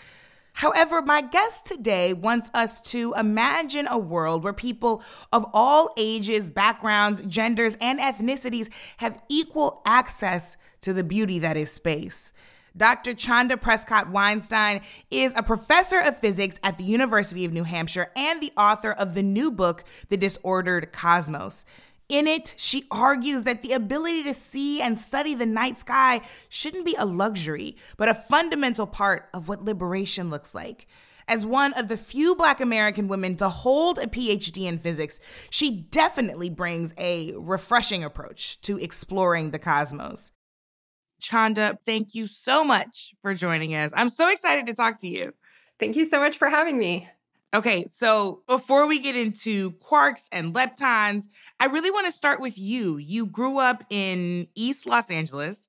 However, 0.53 1.01
my 1.01 1.23
guest 1.23 1.65
today 1.65 2.13
wants 2.13 2.51
us 2.53 2.79
to 2.91 3.15
imagine 3.17 3.89
a 3.89 3.97
world 3.97 4.45
where 4.45 4.53
people 4.53 5.03
of 5.33 5.47
all 5.55 5.95
ages, 5.97 6.51
backgrounds, 6.51 7.23
genders, 7.23 7.75
and 7.81 8.01
ethnicities 8.01 8.69
have 8.99 9.19
equal 9.31 9.81
access 9.87 10.59
to 10.83 10.93
the 10.93 11.05
beauty 11.05 11.39
that 11.39 11.57
is 11.57 11.73
space. 11.73 12.35
Dr. 12.77 13.15
Chanda 13.15 13.57
Prescod 13.57 14.11
Weinstein 14.11 14.81
is 15.11 15.35
a 15.37 15.43
professor 15.43 16.01
of 16.01 16.17
physics 16.17 16.59
at 16.63 16.79
the 16.79 16.85
University 16.85 17.45
of 17.45 17.53
New 17.53 17.65
Hampshire 17.65 18.11
and 18.17 18.41
the 18.41 18.53
author 18.57 18.93
of 18.93 19.15
the 19.15 19.23
new 19.23 19.51
book, 19.51 19.85
The 20.09 20.17
Disordered 20.17 20.93
Cosmos. 20.93 21.65
In 22.09 22.27
it, 22.27 22.55
she 22.57 22.87
argues 22.91 23.43
that 23.43 23.63
the 23.63 23.73
ability 23.73 24.23
to 24.25 24.35
see 24.35 24.81
and 24.81 24.99
study 24.99 25.35
the 25.35 25.47
night 25.47 25.79
sky 25.81 26.23
shouldn't 26.49 26.85
be 26.85 26.95
a 26.99 27.07
luxury, 27.07 27.77
but 27.97 28.09
a 28.09 28.15
fundamental 28.15 28.87
part 28.87 29.29
of 29.33 29.49
what 29.49 29.65
liberation 29.65 30.31
looks 30.31 30.55
like. 30.55 30.87
As 31.29 31.47
one 31.47 31.73
of 31.75 31.89
the 31.89 31.97
few 31.97 32.35
Black 32.35 32.61
American 32.61 33.07
women 33.07 33.37
to 33.37 33.49
hold 33.49 33.99
a 33.99 34.07
PhD 34.07 34.65
in 34.65 34.77
physics, 34.77 35.21
she 35.51 35.71
definitely 35.71 36.51
brings 36.51 36.93
a 36.99 37.33
refreshing 37.37 38.03
approach 38.03 38.61
to 38.63 38.79
exploring 38.79 39.51
the 39.51 39.59
cosmos. 39.59 40.33
Chanda, 41.23 41.79
thank 41.87 42.15
you 42.15 42.27
so 42.27 42.65
much 42.65 43.15
for 43.23 43.33
joining 43.33 43.75
us. 43.75 43.93
I'm 43.95 44.09
so 44.09 44.29
excited 44.29 44.67
to 44.67 44.75
talk 44.75 44.99
to 44.99 45.09
you. 45.09 45.33
Thank 45.79 45.97
you 45.97 46.05
so 46.05 46.19
much 46.21 46.37
for 46.37 46.49
having 46.49 46.77
me. 46.77 47.09
Okay, 47.55 47.87
so 47.87 48.43
before 48.47 48.87
we 48.87 48.99
get 48.99 49.15
into 49.15 49.73
quarks 49.73 50.27
and 50.33 50.55
leptons, 50.55 51.25
I 51.61 51.67
really 51.67 51.91
want 51.91 52.07
to 52.07 52.13
start 52.13 52.41
with 52.41 52.59
you. 52.59 52.97
You 52.97 53.27
grew 53.27 53.59
up 53.59 53.85
in 53.89 54.49
East 54.55 54.87
Los 54.87 55.11
Angeles, 55.11 55.69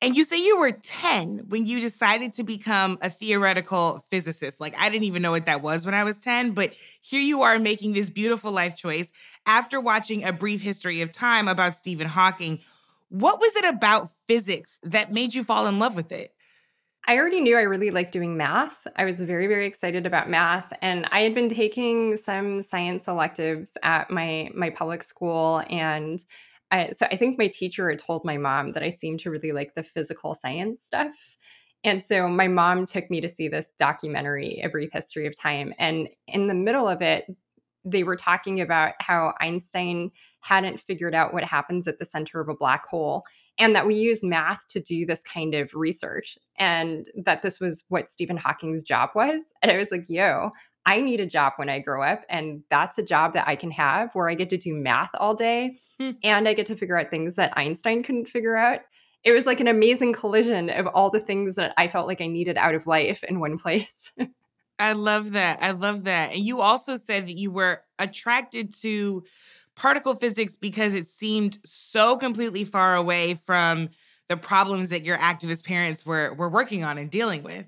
and 0.00 0.16
you 0.16 0.24
say 0.24 0.38
you 0.38 0.58
were 0.58 0.72
10 0.72 1.46
when 1.48 1.66
you 1.66 1.80
decided 1.80 2.32
to 2.34 2.44
become 2.44 2.98
a 3.02 3.10
theoretical 3.10 4.04
physicist. 4.10 4.60
Like, 4.60 4.74
I 4.78 4.88
didn't 4.88 5.04
even 5.04 5.22
know 5.22 5.32
what 5.32 5.46
that 5.46 5.62
was 5.62 5.84
when 5.84 5.94
I 5.94 6.04
was 6.04 6.16
10, 6.18 6.52
but 6.52 6.72
here 7.02 7.20
you 7.20 7.42
are 7.42 7.58
making 7.58 7.92
this 7.92 8.10
beautiful 8.10 8.50
life 8.50 8.74
choice 8.74 9.06
after 9.46 9.80
watching 9.80 10.24
a 10.24 10.32
brief 10.32 10.60
history 10.60 11.02
of 11.02 11.12
time 11.12 11.46
about 11.46 11.76
Stephen 11.76 12.08
Hawking. 12.08 12.60
What 13.08 13.40
was 13.40 13.56
it 13.56 13.64
about 13.64 14.10
physics 14.26 14.78
that 14.82 15.12
made 15.12 15.34
you 15.34 15.42
fall 15.44 15.66
in 15.66 15.78
love 15.78 15.96
with 15.96 16.12
it? 16.12 16.32
I 17.06 17.16
already 17.16 17.40
knew 17.40 17.56
I 17.56 17.62
really 17.62 17.90
liked 17.90 18.12
doing 18.12 18.36
math. 18.36 18.86
I 18.96 19.04
was 19.04 19.18
very, 19.18 19.46
very 19.46 19.66
excited 19.66 20.04
about 20.04 20.28
math, 20.28 20.70
and 20.82 21.06
I 21.10 21.22
had 21.22 21.34
been 21.34 21.48
taking 21.48 22.18
some 22.18 22.60
science 22.60 23.08
electives 23.08 23.72
at 23.82 24.10
my 24.10 24.50
my 24.54 24.68
public 24.68 25.02
school, 25.02 25.62
and 25.70 26.22
I, 26.70 26.90
so 26.90 27.06
I 27.10 27.16
think 27.16 27.38
my 27.38 27.46
teacher 27.48 27.88
had 27.88 27.98
told 27.98 28.26
my 28.26 28.36
mom 28.36 28.72
that 28.72 28.82
I 28.82 28.90
seemed 28.90 29.20
to 29.20 29.30
really 29.30 29.52
like 29.52 29.74
the 29.74 29.82
physical 29.82 30.34
science 30.34 30.82
stuff. 30.82 31.14
And 31.84 32.04
so 32.04 32.28
my 32.28 32.48
mom 32.48 32.84
took 32.84 33.08
me 33.08 33.22
to 33.22 33.28
see 33.28 33.48
this 33.48 33.68
documentary, 33.78 34.60
A 34.62 34.68
Brief 34.68 34.90
History 34.92 35.26
of 35.26 35.38
Time. 35.38 35.72
And 35.78 36.08
in 36.26 36.46
the 36.46 36.54
middle 36.54 36.88
of 36.88 37.00
it, 37.00 37.24
they 37.84 38.02
were 38.02 38.16
talking 38.16 38.60
about 38.60 38.94
how 39.00 39.32
Einstein 39.40 40.10
hadn't 40.48 40.80
figured 40.80 41.14
out 41.14 41.34
what 41.34 41.44
happens 41.44 41.86
at 41.86 41.98
the 41.98 42.06
center 42.06 42.40
of 42.40 42.48
a 42.48 42.54
black 42.54 42.86
hole 42.86 43.22
and 43.58 43.76
that 43.76 43.86
we 43.86 43.94
use 43.94 44.22
math 44.22 44.66
to 44.68 44.80
do 44.80 45.04
this 45.04 45.22
kind 45.22 45.54
of 45.54 45.74
research 45.74 46.38
and 46.58 47.06
that 47.16 47.42
this 47.42 47.60
was 47.60 47.84
what 47.88 48.10
Stephen 48.10 48.38
Hawking's 48.38 48.82
job 48.82 49.10
was. 49.14 49.42
And 49.60 49.70
I 49.70 49.76
was 49.76 49.90
like, 49.90 50.08
yo, 50.08 50.52
I 50.86 51.02
need 51.02 51.20
a 51.20 51.26
job 51.26 51.52
when 51.56 51.68
I 51.68 51.80
grow 51.80 52.02
up. 52.02 52.22
And 52.30 52.62
that's 52.70 52.96
a 52.96 53.02
job 53.02 53.34
that 53.34 53.46
I 53.46 53.56
can 53.56 53.70
have 53.72 54.14
where 54.14 54.30
I 54.30 54.34
get 54.34 54.48
to 54.50 54.56
do 54.56 54.72
math 54.72 55.10
all 55.18 55.34
day 55.34 55.80
hmm. 56.00 56.12
and 56.22 56.48
I 56.48 56.54
get 56.54 56.64
to 56.66 56.76
figure 56.76 56.96
out 56.96 57.10
things 57.10 57.34
that 57.34 57.52
Einstein 57.58 58.02
couldn't 58.02 58.28
figure 58.28 58.56
out. 58.56 58.80
It 59.24 59.32
was 59.32 59.44
like 59.44 59.60
an 59.60 59.68
amazing 59.68 60.14
collision 60.14 60.70
of 60.70 60.86
all 60.86 61.10
the 61.10 61.20
things 61.20 61.56
that 61.56 61.74
I 61.76 61.88
felt 61.88 62.06
like 62.06 62.22
I 62.22 62.26
needed 62.26 62.56
out 62.56 62.74
of 62.74 62.86
life 62.86 63.22
in 63.22 63.38
one 63.38 63.58
place. 63.58 64.10
I 64.78 64.92
love 64.92 65.32
that. 65.32 65.58
I 65.60 65.72
love 65.72 66.04
that. 66.04 66.32
And 66.32 66.42
you 66.42 66.62
also 66.62 66.96
said 66.96 67.26
that 67.26 67.36
you 67.36 67.50
were 67.50 67.82
attracted 67.98 68.72
to 68.80 69.24
particle 69.78 70.14
physics 70.14 70.56
because 70.56 70.94
it 70.94 71.08
seemed 71.08 71.58
so 71.64 72.16
completely 72.16 72.64
far 72.64 72.96
away 72.96 73.34
from 73.34 73.88
the 74.28 74.36
problems 74.36 74.90
that 74.90 75.04
your 75.04 75.16
activist 75.16 75.64
parents 75.64 76.04
were 76.04 76.34
were 76.34 76.48
working 76.48 76.84
on 76.84 76.98
and 76.98 77.10
dealing 77.10 77.42
with. 77.42 77.64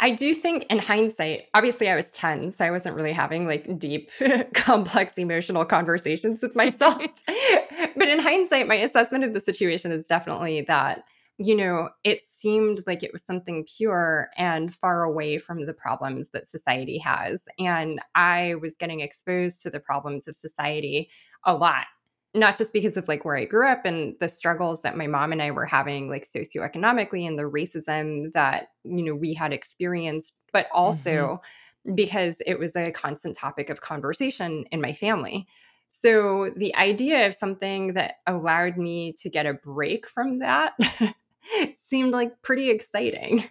I 0.00 0.12
do 0.12 0.32
think 0.32 0.64
in 0.70 0.78
hindsight, 0.78 1.46
obviously 1.54 1.88
I 1.88 1.96
was 1.96 2.06
10, 2.12 2.52
so 2.52 2.64
I 2.64 2.70
wasn't 2.70 2.94
really 2.94 3.12
having 3.12 3.48
like 3.48 3.80
deep, 3.80 4.10
complex 4.54 5.18
emotional 5.18 5.64
conversations 5.64 6.40
with 6.40 6.54
myself. 6.54 7.02
but 7.96 8.08
in 8.08 8.20
hindsight, 8.20 8.68
my 8.68 8.76
assessment 8.76 9.24
of 9.24 9.34
the 9.34 9.40
situation 9.40 9.90
is 9.90 10.06
definitely 10.06 10.60
that 10.62 11.02
you 11.38 11.54
know, 11.54 11.88
it 12.02 12.22
seemed 12.24 12.82
like 12.86 13.04
it 13.04 13.12
was 13.12 13.22
something 13.22 13.64
pure 13.76 14.28
and 14.36 14.74
far 14.74 15.04
away 15.04 15.38
from 15.38 15.66
the 15.66 15.72
problems 15.72 16.30
that 16.30 16.48
society 16.48 16.98
has. 16.98 17.42
And 17.60 18.00
I 18.16 18.56
was 18.56 18.76
getting 18.76 19.00
exposed 19.00 19.62
to 19.62 19.70
the 19.70 19.78
problems 19.78 20.26
of 20.26 20.34
society 20.34 21.10
a 21.44 21.54
lot. 21.54 21.86
not 22.34 22.56
just 22.58 22.72
because 22.72 22.96
of 22.96 23.08
like 23.08 23.24
where 23.24 23.36
I 23.36 23.46
grew 23.46 23.66
up 23.68 23.86
and 23.86 24.14
the 24.20 24.28
struggles 24.28 24.82
that 24.82 24.96
my 24.96 25.06
mom 25.06 25.32
and 25.32 25.40
I 25.40 25.50
were 25.50 25.64
having 25.64 26.10
like 26.10 26.28
socioeconomically 26.28 27.26
and 27.26 27.38
the 27.38 27.44
racism 27.44 28.32
that 28.34 28.68
you 28.84 29.02
know 29.02 29.14
we 29.14 29.32
had 29.32 29.52
experienced 29.52 30.34
but 30.52 30.68
also 30.72 31.40
mm-hmm. 31.86 31.94
because 31.94 32.42
it 32.46 32.58
was 32.58 32.76
a 32.76 32.92
constant 32.92 33.36
topic 33.36 33.70
of 33.70 33.80
conversation 33.80 34.66
in 34.72 34.80
my 34.80 34.92
family. 34.92 35.46
So 35.90 36.52
the 36.56 36.74
idea 36.76 37.26
of 37.26 37.34
something 37.34 37.94
that 37.94 38.16
allowed 38.26 38.76
me 38.76 39.14
to 39.22 39.30
get 39.30 39.46
a 39.46 39.54
break 39.54 40.06
from 40.06 40.40
that 40.40 40.74
seemed 41.76 42.12
like 42.12 42.40
pretty 42.42 42.70
exciting. 42.70 43.44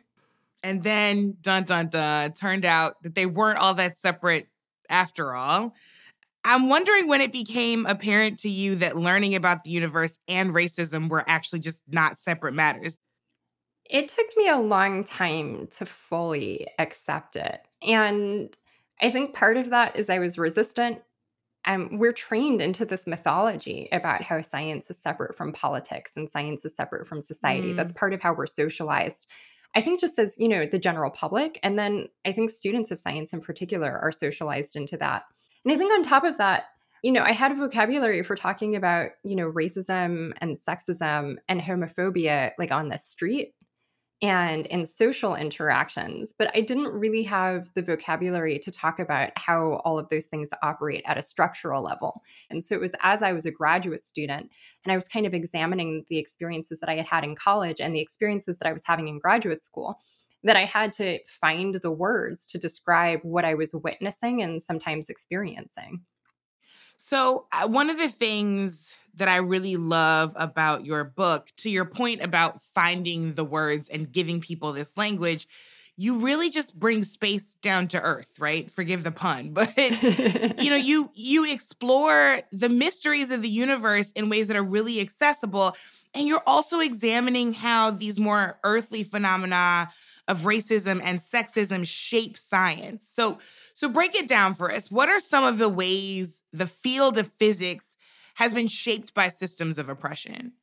And 0.63 0.83
then 0.83 1.37
dun 1.41 1.63
dun 1.63 1.89
dun 1.89 2.33
turned 2.33 2.65
out 2.65 3.01
that 3.03 3.15
they 3.15 3.25
weren't 3.25 3.59
all 3.59 3.75
that 3.75 3.97
separate 3.97 4.47
after 4.89 5.35
all. 5.35 5.73
I'm 6.43 6.69
wondering 6.69 7.07
when 7.07 7.21
it 7.21 7.31
became 7.31 7.85
apparent 7.85 8.39
to 8.39 8.49
you 8.49 8.75
that 8.75 8.97
learning 8.97 9.35
about 9.35 9.63
the 9.63 9.71
universe 9.71 10.17
and 10.27 10.53
racism 10.53 11.09
were 11.09 11.23
actually 11.27 11.59
just 11.59 11.81
not 11.89 12.19
separate 12.19 12.53
matters. 12.53 12.97
It 13.89 14.09
took 14.09 14.25
me 14.35 14.47
a 14.49 14.57
long 14.57 15.03
time 15.03 15.67
to 15.77 15.85
fully 15.85 16.67
accept 16.79 17.35
it. 17.35 17.61
And 17.81 18.55
I 19.01 19.11
think 19.11 19.33
part 19.33 19.57
of 19.57 19.69
that 19.69 19.95
is 19.95 20.09
I 20.09 20.19
was 20.19 20.37
resistant. 20.37 21.01
Um, 21.67 21.99
we're 21.99 22.13
trained 22.13 22.61
into 22.61 22.85
this 22.85 23.05
mythology 23.05 23.89
about 23.91 24.23
how 24.23 24.41
science 24.41 24.89
is 24.89 24.97
separate 24.97 25.35
from 25.35 25.51
politics 25.51 26.13
and 26.15 26.29
science 26.29 26.63
is 26.63 26.75
separate 26.75 27.07
from 27.07 27.21
society. 27.21 27.73
Mm. 27.73 27.75
That's 27.75 27.91
part 27.91 28.13
of 28.13 28.21
how 28.21 28.33
we're 28.33 28.47
socialized. 28.47 29.27
I 29.75 29.81
think 29.81 29.99
just 29.99 30.17
as, 30.17 30.35
you 30.39 30.47
know, 30.47 30.65
the 30.65 30.79
general 30.79 31.11
public. 31.11 31.59
And 31.61 31.77
then 31.77 32.07
I 32.25 32.31
think 32.31 32.49
students 32.49 32.89
of 32.89 32.99
science 32.99 33.33
in 33.33 33.41
particular 33.41 33.99
are 33.99 34.13
socialized 34.13 34.77
into 34.77 34.97
that. 34.97 35.23
And 35.65 35.73
I 35.73 35.77
think 35.77 35.91
on 35.91 36.03
top 36.03 36.23
of 36.23 36.37
that, 36.37 36.67
you 37.03 37.11
know, 37.11 37.21
I 37.21 37.33
had 37.33 37.51
a 37.51 37.55
vocabulary 37.55 38.23
for 38.23 38.35
talking 38.35 38.75
about, 38.75 39.11
you 39.23 39.35
know, 39.35 39.51
racism 39.51 40.31
and 40.39 40.57
sexism 40.57 41.35
and 41.47 41.61
homophobia 41.61 42.51
like 42.57 42.71
on 42.71 42.89
the 42.89 42.97
street 42.97 43.53
and 44.21 44.65
in 44.67 44.85
social 44.85 45.35
interactions, 45.35 46.33
but 46.37 46.49
I 46.55 46.61
didn't 46.61 46.87
really 46.87 47.21
have 47.23 47.71
the 47.75 47.83
vocabulary 47.83 48.57
to 48.59 48.71
talk 48.71 48.99
about 48.99 49.29
how 49.35 49.81
all 49.85 49.99
of 49.99 50.09
those 50.09 50.25
things 50.25 50.49
operate 50.63 51.03
at 51.05 51.19
a 51.19 51.21
structural 51.21 51.83
level. 51.83 52.23
And 52.49 52.63
so 52.63 52.73
it 52.73 52.81
was 52.81 52.93
as 53.03 53.21
I 53.21 53.33
was 53.33 53.45
a 53.45 53.51
graduate 53.51 54.07
student 54.07 54.49
and 54.83 54.91
I 54.91 54.95
was 54.95 55.07
kind 55.07 55.27
of 55.27 55.35
examining 55.35 56.03
the 56.09 56.17
experiences 56.17 56.79
that 56.79 56.89
I 56.89 56.95
had 56.95 57.05
had 57.05 57.23
in 57.23 57.35
college 57.35 57.79
and 57.79 57.93
the 57.93 57.99
experiences 57.99 58.57
that 58.57 58.67
I 58.67 58.73
was 58.73 58.81
having 58.85 59.07
in 59.07 59.19
graduate 59.19 59.61
school 59.61 59.99
that 60.43 60.55
I 60.55 60.65
had 60.65 60.93
to 60.93 61.19
find 61.27 61.75
the 61.75 61.91
words 61.91 62.47
to 62.47 62.57
describe 62.57 63.19
what 63.23 63.45
I 63.45 63.53
was 63.53 63.73
witnessing 63.73 64.41
and 64.41 64.61
sometimes 64.61 65.09
experiencing. 65.09 66.01
So, 66.97 67.47
uh, 67.51 67.67
one 67.67 67.89
of 67.89 67.97
the 67.97 68.09
things 68.09 68.93
that 69.17 69.27
I 69.27 69.37
really 69.37 69.77
love 69.77 70.33
about 70.35 70.85
your 70.85 71.03
book, 71.03 71.51
to 71.57 71.69
your 71.69 71.85
point 71.85 72.21
about 72.21 72.61
finding 72.73 73.33
the 73.33 73.43
words 73.43 73.89
and 73.89 74.11
giving 74.11 74.41
people 74.41 74.73
this 74.73 74.95
language, 74.97 75.47
you 75.95 76.19
really 76.19 76.49
just 76.49 76.77
bring 76.77 77.03
space 77.03 77.55
down 77.55 77.87
to 77.89 78.01
earth, 78.01 78.29
right? 78.39 78.69
Forgive 78.69 79.03
the 79.03 79.11
pun, 79.11 79.49
but 79.53 79.75
you 79.77 80.69
know, 80.69 80.75
you 80.75 81.09
you 81.13 81.51
explore 81.51 82.41
the 82.51 82.69
mysteries 82.69 83.31
of 83.31 83.41
the 83.41 83.49
universe 83.49 84.11
in 84.11 84.29
ways 84.29 84.47
that 84.47 84.57
are 84.57 84.63
really 84.63 85.01
accessible 85.01 85.75
and 86.13 86.27
you're 86.27 86.43
also 86.47 86.79
examining 86.79 87.53
how 87.53 87.91
these 87.91 88.19
more 88.19 88.59
earthly 88.63 89.03
phenomena 89.03 89.91
of 90.27 90.41
racism 90.41 90.99
and 91.03 91.21
sexism 91.21 91.85
shape 91.85 92.37
science. 92.37 93.07
So, 93.07 93.37
so 93.73 93.87
break 93.87 94.15
it 94.15 94.27
down 94.27 94.55
for 94.55 94.73
us. 94.73 94.89
What 94.89 95.09
are 95.09 95.19
some 95.19 95.43
of 95.43 95.57
the 95.57 95.69
ways 95.69 96.41
the 96.51 96.67
field 96.67 97.17
of 97.17 97.31
physics 97.33 97.86
has 98.37 98.53
been 98.53 98.67
shaped 98.67 99.15
by 99.15 99.29
systems 99.29 99.79
of 99.79 99.89
oppression? 99.89 100.53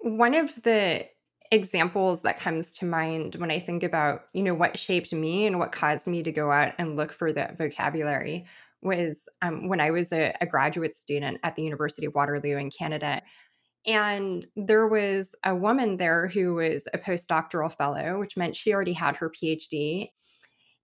One 0.00 0.34
of 0.34 0.62
the 0.64 1.06
examples 1.52 2.22
that 2.22 2.40
comes 2.40 2.72
to 2.74 2.84
mind 2.84 3.36
when 3.36 3.52
I 3.52 3.60
think 3.60 3.84
about, 3.84 4.22
you 4.32 4.42
know, 4.42 4.54
what 4.54 4.76
shaped 4.76 5.12
me 5.12 5.46
and 5.46 5.60
what 5.60 5.70
caused 5.70 6.08
me 6.08 6.24
to 6.24 6.32
go 6.32 6.50
out 6.50 6.72
and 6.78 6.96
look 6.96 7.12
for 7.12 7.32
that 7.32 7.56
vocabulary 7.56 8.46
was 8.82 9.28
um, 9.42 9.68
when 9.68 9.80
I 9.80 9.92
was 9.92 10.12
a, 10.12 10.34
a 10.40 10.46
graduate 10.46 10.98
student 10.98 11.38
at 11.44 11.54
the 11.54 11.62
University 11.62 12.06
of 12.06 12.16
Waterloo 12.16 12.56
in 12.56 12.68
Canada. 12.68 13.22
And 13.86 14.44
there 14.56 14.88
was 14.88 15.36
a 15.44 15.54
woman 15.54 15.98
there 15.98 16.26
who 16.26 16.54
was 16.54 16.88
a 16.92 16.98
postdoctoral 16.98 17.72
fellow, 17.76 18.18
which 18.18 18.36
meant 18.36 18.56
she 18.56 18.74
already 18.74 18.92
had 18.92 19.14
her 19.16 19.30
PhD. 19.30 20.08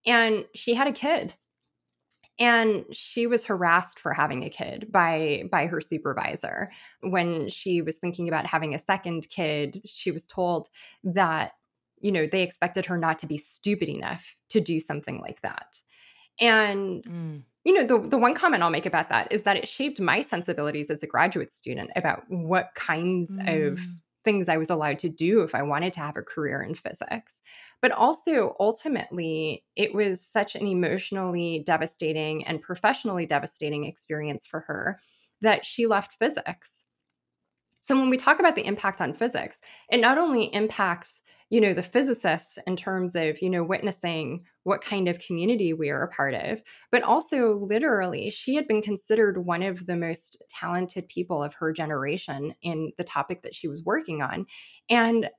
And 0.06 0.44
she 0.54 0.74
had 0.74 0.86
a 0.86 0.92
kid. 0.92 1.34
And 2.38 2.84
she 2.92 3.26
was 3.26 3.44
harassed 3.44 3.98
for 3.98 4.12
having 4.12 4.44
a 4.44 4.50
kid 4.50 4.92
by 4.92 5.44
by 5.50 5.66
her 5.66 5.80
supervisor. 5.80 6.70
When 7.00 7.48
she 7.48 7.82
was 7.82 7.96
thinking 7.96 8.28
about 8.28 8.46
having 8.46 8.74
a 8.74 8.78
second 8.78 9.28
kid, 9.28 9.80
she 9.84 10.10
was 10.10 10.26
told 10.26 10.68
that 11.04 11.52
you 12.00 12.12
know, 12.12 12.28
they 12.30 12.42
expected 12.42 12.86
her 12.86 12.96
not 12.96 13.18
to 13.18 13.26
be 13.26 13.36
stupid 13.36 13.88
enough 13.88 14.36
to 14.50 14.60
do 14.60 14.78
something 14.78 15.20
like 15.20 15.42
that. 15.42 15.78
And 16.40 17.02
mm 17.02 17.42
you 17.68 17.74
know, 17.74 17.84
the, 17.84 18.08
the 18.08 18.16
one 18.16 18.34
comment 18.34 18.62
I'll 18.62 18.70
make 18.70 18.86
about 18.86 19.10
that 19.10 19.30
is 19.30 19.42
that 19.42 19.58
it 19.58 19.68
shaped 19.68 20.00
my 20.00 20.22
sensibilities 20.22 20.88
as 20.88 21.02
a 21.02 21.06
graduate 21.06 21.54
student 21.54 21.90
about 21.96 22.22
what 22.28 22.70
kinds 22.74 23.30
mm. 23.30 23.72
of 23.72 23.78
things 24.24 24.48
I 24.48 24.56
was 24.56 24.70
allowed 24.70 25.00
to 25.00 25.10
do 25.10 25.42
if 25.42 25.54
I 25.54 25.62
wanted 25.62 25.92
to 25.94 26.00
have 26.00 26.16
a 26.16 26.22
career 26.22 26.62
in 26.62 26.74
physics. 26.74 27.34
But 27.80 27.92
also, 27.92 28.56
ultimately, 28.58 29.64
it 29.76 29.94
was 29.94 30.26
such 30.26 30.56
an 30.56 30.66
emotionally 30.66 31.62
devastating 31.64 32.46
and 32.46 32.60
professionally 32.60 33.26
devastating 33.26 33.84
experience 33.84 34.46
for 34.46 34.60
her 34.60 34.98
that 35.42 35.64
she 35.64 35.86
left 35.86 36.14
physics. 36.18 36.84
So, 37.80 37.96
when 37.96 38.10
we 38.10 38.16
talk 38.16 38.40
about 38.40 38.54
the 38.56 38.66
impact 38.66 39.00
on 39.00 39.14
physics, 39.14 39.60
it 39.90 39.98
not 40.00 40.18
only 40.18 40.52
impacts 40.54 41.20
you 41.50 41.60
know 41.62 41.72
the 41.72 41.82
physicists 41.82 42.58
in 42.66 42.76
terms 42.76 43.16
of 43.16 43.40
you 43.40 43.48
know 43.48 43.64
witnessing 43.64 44.44
what 44.64 44.84
kind 44.84 45.08
of 45.08 45.18
community 45.18 45.72
we 45.72 45.88
are 45.88 46.02
a 46.02 46.08
part 46.08 46.34
of 46.34 46.62
but 46.92 47.02
also 47.02 47.54
literally 47.58 48.28
she 48.28 48.54
had 48.54 48.68
been 48.68 48.82
considered 48.82 49.38
one 49.46 49.62
of 49.62 49.86
the 49.86 49.96
most 49.96 50.42
talented 50.50 51.08
people 51.08 51.42
of 51.42 51.54
her 51.54 51.72
generation 51.72 52.54
in 52.62 52.92
the 52.98 53.04
topic 53.04 53.42
that 53.42 53.54
she 53.54 53.66
was 53.66 53.82
working 53.82 54.20
on 54.20 54.44
and 54.90 55.30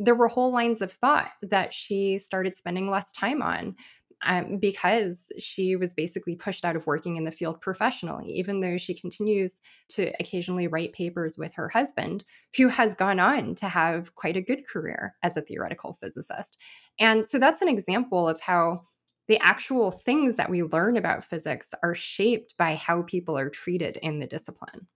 there 0.00 0.14
were 0.14 0.28
whole 0.28 0.50
lines 0.50 0.80
of 0.80 0.90
thought 0.90 1.30
that 1.42 1.74
she 1.74 2.18
started 2.18 2.56
spending 2.56 2.90
less 2.90 3.12
time 3.12 3.42
on 3.42 3.76
um, 4.22 4.56
because 4.56 5.30
she 5.38 5.76
was 5.76 5.92
basically 5.92 6.36
pushed 6.36 6.64
out 6.64 6.74
of 6.74 6.86
working 6.86 7.16
in 7.16 7.24
the 7.24 7.30
field 7.30 7.60
professionally, 7.60 8.32
even 8.32 8.60
though 8.60 8.78
she 8.78 8.98
continues 8.98 9.60
to 9.88 10.10
occasionally 10.18 10.66
write 10.66 10.94
papers 10.94 11.36
with 11.38 11.54
her 11.54 11.68
husband, 11.68 12.24
who 12.56 12.68
has 12.68 12.94
gone 12.94 13.20
on 13.20 13.54
to 13.56 13.68
have 13.68 14.14
quite 14.14 14.36
a 14.36 14.42
good 14.42 14.66
career 14.66 15.14
as 15.22 15.36
a 15.36 15.42
theoretical 15.42 15.94
physicist. 15.94 16.56
And 16.98 17.26
so 17.26 17.38
that's 17.38 17.62
an 17.62 17.68
example 17.68 18.28
of 18.28 18.40
how 18.40 18.82
the 19.28 19.38
actual 19.40 19.90
things 19.90 20.36
that 20.36 20.50
we 20.50 20.62
learn 20.62 20.96
about 20.96 21.24
physics 21.24 21.68
are 21.82 21.94
shaped 21.94 22.54
by 22.58 22.74
how 22.74 23.02
people 23.02 23.38
are 23.38 23.50
treated 23.50 23.98
in 23.98 24.18
the 24.18 24.26
discipline. 24.26 24.86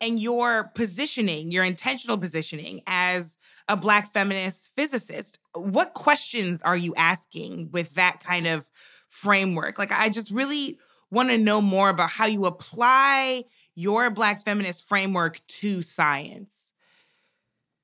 And 0.00 0.18
your 0.18 0.70
positioning, 0.74 1.50
your 1.50 1.64
intentional 1.64 2.18
positioning 2.18 2.82
as 2.86 3.36
a 3.68 3.76
Black 3.76 4.12
feminist 4.12 4.70
physicist. 4.74 5.38
What 5.54 5.94
questions 5.94 6.62
are 6.62 6.76
you 6.76 6.94
asking 6.96 7.70
with 7.70 7.94
that 7.94 8.20
kind 8.24 8.46
of 8.46 8.68
framework? 9.08 9.78
Like, 9.78 9.92
I 9.92 10.08
just 10.08 10.30
really 10.30 10.78
want 11.10 11.28
to 11.28 11.38
know 11.38 11.60
more 11.60 11.88
about 11.88 12.10
how 12.10 12.26
you 12.26 12.46
apply 12.46 13.44
your 13.74 14.10
Black 14.10 14.44
feminist 14.44 14.88
framework 14.88 15.40
to 15.46 15.82
science. 15.82 16.72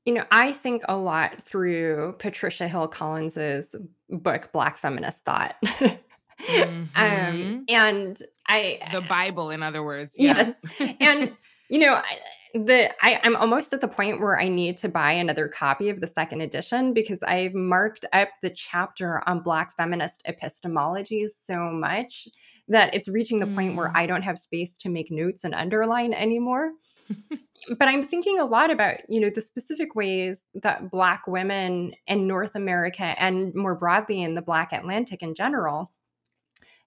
You 0.05 0.14
know, 0.14 0.24
I 0.31 0.52
think 0.52 0.83
a 0.88 0.96
lot 0.96 1.42
through 1.42 2.14
Patricia 2.18 2.68
Hill 2.68 2.88
Collins's 2.88 3.74
book, 4.09 4.50
Black 4.52 4.79
Feminist 4.79 5.24
Thought. 5.24 5.57
mm-hmm. 5.64 6.85
um, 6.94 7.64
and 7.68 8.22
I. 8.46 8.81
The 8.92 9.00
Bible, 9.00 9.50
in 9.50 9.62
other 9.62 9.83
words. 9.83 10.14
Yes. 10.16 10.55
yes. 10.79 10.96
and, 11.00 11.37
you 11.68 11.79
know, 11.79 11.94
I, 11.94 12.18
the 12.55 12.90
I, 13.05 13.20
I'm 13.22 13.37
almost 13.37 13.72
at 13.72 13.81
the 13.81 13.88
point 13.88 14.20
where 14.20 14.38
I 14.40 14.48
need 14.48 14.76
to 14.79 14.88
buy 14.88 15.12
another 15.12 15.48
copy 15.48 15.88
of 15.88 16.00
the 16.00 16.07
second 16.07 16.40
edition 16.40 16.94
because 16.94 17.22
I've 17.22 17.55
marked 17.55 18.05
up 18.12 18.29
the 18.42 18.50
chapter 18.50 19.22
on 19.29 19.40
Black 19.40 19.76
feminist 19.76 20.22
epistemology 20.24 21.26
so 21.29 21.70
much 21.70 22.29
that 22.68 22.94
it's 22.94 23.09
reaching 23.09 23.38
the 23.38 23.46
mm. 23.46 23.55
point 23.55 23.76
where 23.76 23.88
mm. 23.88 23.92
I 23.94 24.07
don't 24.07 24.22
have 24.22 24.38
space 24.38 24.76
to 24.79 24.88
make 24.88 25.11
notes 25.11 25.44
and 25.44 25.55
underline 25.55 26.14
anymore. 26.14 26.72
but 27.79 27.88
I'm 27.88 28.02
thinking 28.02 28.40
a 28.40 28.44
lot 28.44 28.70
about, 28.70 29.09
you 29.09 29.20
know, 29.20 29.31
the 29.31 29.40
specific 29.40 29.94
ways 29.94 30.40
that 30.55 30.90
Black 30.90 31.26
women 31.26 31.94
in 32.07 32.26
North 32.26 32.55
America 32.55 33.14
and 33.18 33.55
more 33.55 33.74
broadly 33.74 34.22
in 34.22 34.35
the 34.35 34.42
Black 34.42 34.72
Atlantic 34.72 35.22
in 35.22 35.35
general 35.35 35.92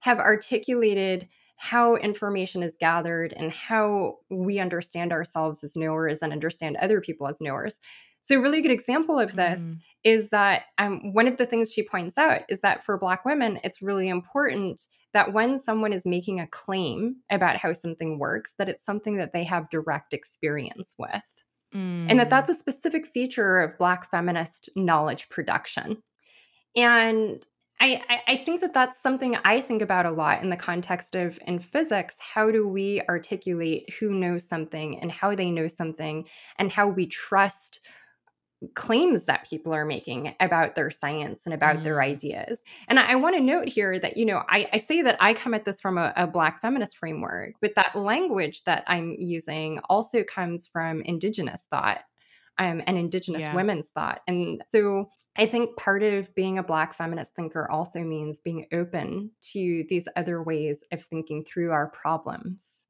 have 0.01 0.19
articulated 0.19 1.27
how 1.59 1.95
information 1.97 2.63
is 2.63 2.77
gathered 2.79 3.33
and 3.35 3.51
how 3.51 4.17
we 4.29 4.59
understand 4.59 5.11
ourselves 5.11 5.63
as 5.63 5.75
knowers 5.75 6.21
and 6.21 6.31
understand 6.33 6.77
other 6.77 7.01
people 7.01 7.27
as 7.27 7.41
knowers. 7.41 7.77
So, 8.21 8.37
a 8.37 8.41
really 8.41 8.61
good 8.61 8.71
example 8.71 9.19
of 9.19 9.35
this 9.35 9.63
Mm. 9.63 9.81
is 10.03 10.29
that 10.29 10.63
um, 10.77 11.13
one 11.13 11.27
of 11.27 11.37
the 11.37 11.45
things 11.45 11.71
she 11.73 11.83
points 11.83 12.17
out 12.17 12.43
is 12.49 12.61
that 12.61 12.83
for 12.85 12.97
Black 12.97 13.25
women, 13.25 13.59
it's 13.63 13.81
really 13.81 14.07
important 14.07 14.81
that 15.13 15.33
when 15.33 15.57
someone 15.57 15.91
is 15.91 16.05
making 16.05 16.39
a 16.39 16.47
claim 16.47 17.17
about 17.29 17.57
how 17.57 17.73
something 17.73 18.17
works, 18.19 18.53
that 18.57 18.69
it's 18.69 18.85
something 18.85 19.17
that 19.17 19.33
they 19.33 19.43
have 19.43 19.69
direct 19.69 20.13
experience 20.13 20.95
with. 20.97 21.23
And 22.07 22.19
that 22.19 22.29
Mm. 22.29 22.29
that's 22.29 22.49
a 22.49 22.55
specific 22.55 23.07
feature 23.07 23.59
of 23.61 23.77
Black 23.77 24.09
feminist 24.09 24.69
knowledge 24.75 25.29
production. 25.29 26.01
And 26.75 27.45
I, 27.79 28.21
I- 28.27 28.35
think 28.37 28.61
that 28.61 28.73
that's 28.73 29.01
something 29.01 29.35
I 29.45 29.61
think 29.61 29.81
about 29.81 30.05
a 30.05 30.11
lot 30.11 30.43
in 30.43 30.49
the 30.49 30.57
context 30.57 31.15
of 31.15 31.39
in 31.47 31.59
physics. 31.59 32.17
How 32.19 32.51
do 32.51 32.67
we 32.67 33.01
articulate 33.07 33.89
who 33.99 34.09
knows 34.09 34.47
something 34.47 34.99
and 34.99 35.11
how 35.11 35.35
they 35.35 35.51
know 35.51 35.67
something 35.67 36.27
and 36.57 36.71
how 36.71 36.87
we 36.89 37.05
trust 37.07 37.79
claims 38.75 39.25
that 39.25 39.47
people 39.49 39.73
are 39.73 39.85
making 39.85 40.35
about 40.41 40.75
their 40.75 40.91
science 40.91 41.45
and 41.45 41.53
about 41.53 41.83
their 41.83 42.01
ideas. 42.01 42.61
And 42.89 42.99
I, 42.99 43.13
I 43.13 43.15
want 43.15 43.35
to 43.37 43.41
note 43.41 43.69
here 43.69 43.97
that, 43.99 44.17
you 44.17 44.25
know, 44.25 44.43
I, 44.49 44.67
I 44.73 44.77
say 44.79 45.01
that 45.01 45.17
I 45.21 45.33
come 45.33 45.53
at 45.53 45.65
this 45.65 45.79
from 45.79 45.97
a, 45.97 46.13
a 46.17 46.27
Black 46.27 46.61
feminist 46.61 46.97
framework, 46.97 47.53
but 47.61 47.75
that 47.75 47.95
language 47.95 48.63
that 48.65 48.83
I'm 48.87 49.15
using 49.17 49.79
also 49.89 50.23
comes 50.23 50.67
from 50.67 51.01
Indigenous 51.03 51.65
thought 51.69 52.01
um, 52.57 52.81
and 52.85 52.97
Indigenous 52.97 53.47
Yeah. 53.47 53.51
women's 53.51 53.89
thought. 53.89 54.21
And 54.27 54.61
so 54.71 55.09
I 55.39 55.45
think 55.45 55.77
part 55.77 56.03
of 56.03 56.35
being 56.35 56.57
a 56.57 56.63
Black 56.63 56.93
feminist 56.93 57.33
thinker 57.33 57.71
also 57.71 58.01
means 58.01 58.41
being 58.41 58.67
open 58.73 59.31
to 59.53 59.85
these 59.87 60.05
other 60.17 60.43
ways 60.43 60.83
of 60.91 61.01
thinking 61.01 61.45
through 61.45 61.71
our 61.71 61.87
problems. 61.87 62.85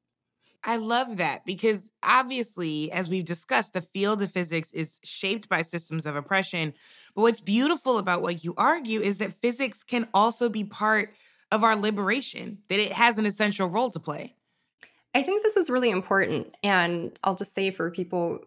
I 0.64 0.74
love 0.74 1.18
that 1.18 1.46
because 1.46 1.92
obviously, 2.02 2.90
as 2.90 3.08
we've 3.08 3.24
discussed, 3.24 3.72
the 3.72 3.82
field 3.82 4.20
of 4.20 4.32
physics 4.32 4.72
is 4.72 4.98
shaped 5.04 5.48
by 5.48 5.62
systems 5.62 6.06
of 6.06 6.16
oppression. 6.16 6.74
But 7.14 7.22
what's 7.22 7.40
beautiful 7.40 7.98
about 7.98 8.20
what 8.20 8.42
you 8.42 8.54
argue 8.56 9.00
is 9.00 9.18
that 9.18 9.40
physics 9.40 9.84
can 9.84 10.08
also 10.12 10.48
be 10.48 10.64
part 10.64 11.14
of 11.52 11.62
our 11.62 11.76
liberation, 11.76 12.58
that 12.66 12.80
it 12.80 12.92
has 12.92 13.16
an 13.18 13.26
essential 13.26 13.68
role 13.68 13.90
to 13.90 14.00
play. 14.00 14.34
I 15.14 15.22
think 15.22 15.44
this 15.44 15.56
is 15.56 15.70
really 15.70 15.90
important. 15.90 16.52
And 16.64 17.16
I'll 17.22 17.36
just 17.36 17.54
say 17.54 17.70
for 17.70 17.92
people 17.92 18.40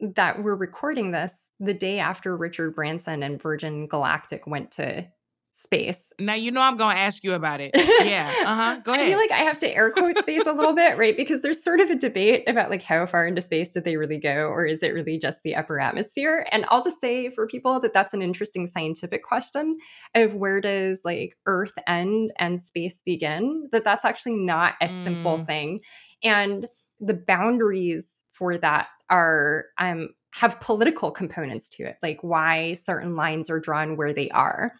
that 0.00 0.40
we're 0.40 0.54
recording 0.54 1.10
this 1.10 1.34
the 1.60 1.74
day 1.74 1.98
after 2.00 2.36
Richard 2.36 2.74
Branson 2.74 3.22
and 3.22 3.40
Virgin 3.40 3.86
Galactic 3.86 4.46
went 4.46 4.72
to 4.72 5.06
space. 5.50 6.10
Now, 6.18 6.34
you 6.34 6.50
know, 6.50 6.60
I'm 6.62 6.76
going 6.76 6.96
to 6.96 7.00
ask 7.00 7.22
you 7.24 7.34
about 7.34 7.60
it. 7.60 7.76
Yeah. 7.98 8.36
Uh 8.44 8.54
huh. 8.56 8.80
Go 8.84 8.92
ahead. 8.92 9.06
I 9.06 9.08
feel 9.08 9.18
like 9.18 9.30
I 9.30 9.38
have 9.38 9.58
to 9.60 9.68
air 9.74 9.90
quote 9.92 10.18
space 10.18 10.46
a 10.46 10.52
little 10.52 10.72
bit, 10.74 10.98
right? 10.98 11.16
Because 11.16 11.42
there's 11.42 11.62
sort 11.62 11.80
of 11.80 11.90
a 11.90 11.94
debate 11.94 12.42
about 12.48 12.70
like 12.70 12.82
how 12.82 13.06
far 13.06 13.26
into 13.26 13.40
space 13.40 13.72
did 13.72 13.84
they 13.84 13.96
really 13.96 14.18
go, 14.18 14.46
or 14.48 14.66
is 14.66 14.82
it 14.82 14.92
really 14.94 15.16
just 15.18 15.42
the 15.44 15.54
upper 15.54 15.78
atmosphere? 15.78 16.46
And 16.50 16.64
I'll 16.68 16.82
just 16.82 17.00
say 17.00 17.30
for 17.30 17.46
people 17.46 17.78
that 17.80 17.92
that's 17.92 18.14
an 18.14 18.22
interesting 18.22 18.66
scientific 18.66 19.22
question 19.22 19.78
of 20.14 20.34
where 20.34 20.60
does 20.60 21.02
like 21.04 21.36
Earth 21.46 21.72
end 21.86 22.32
and 22.38 22.60
space 22.60 23.00
begin? 23.06 23.68
That 23.72 23.84
that's 23.84 24.04
actually 24.04 24.36
not 24.36 24.74
a 24.82 24.88
simple 24.88 25.38
Mm. 25.38 25.46
thing, 25.46 25.80
and 26.22 26.66
the 26.98 27.14
boundaries 27.14 28.20
for 28.32 28.58
that 28.58 28.88
are 29.08 29.66
um 29.78 30.08
have 30.32 30.60
political 30.60 31.10
components 31.10 31.68
to 31.70 31.84
it, 31.84 31.96
like 32.02 32.18
why 32.22 32.74
certain 32.74 33.16
lines 33.16 33.50
are 33.50 33.60
drawn 33.60 33.96
where 33.96 34.12
they 34.12 34.30
are. 34.30 34.72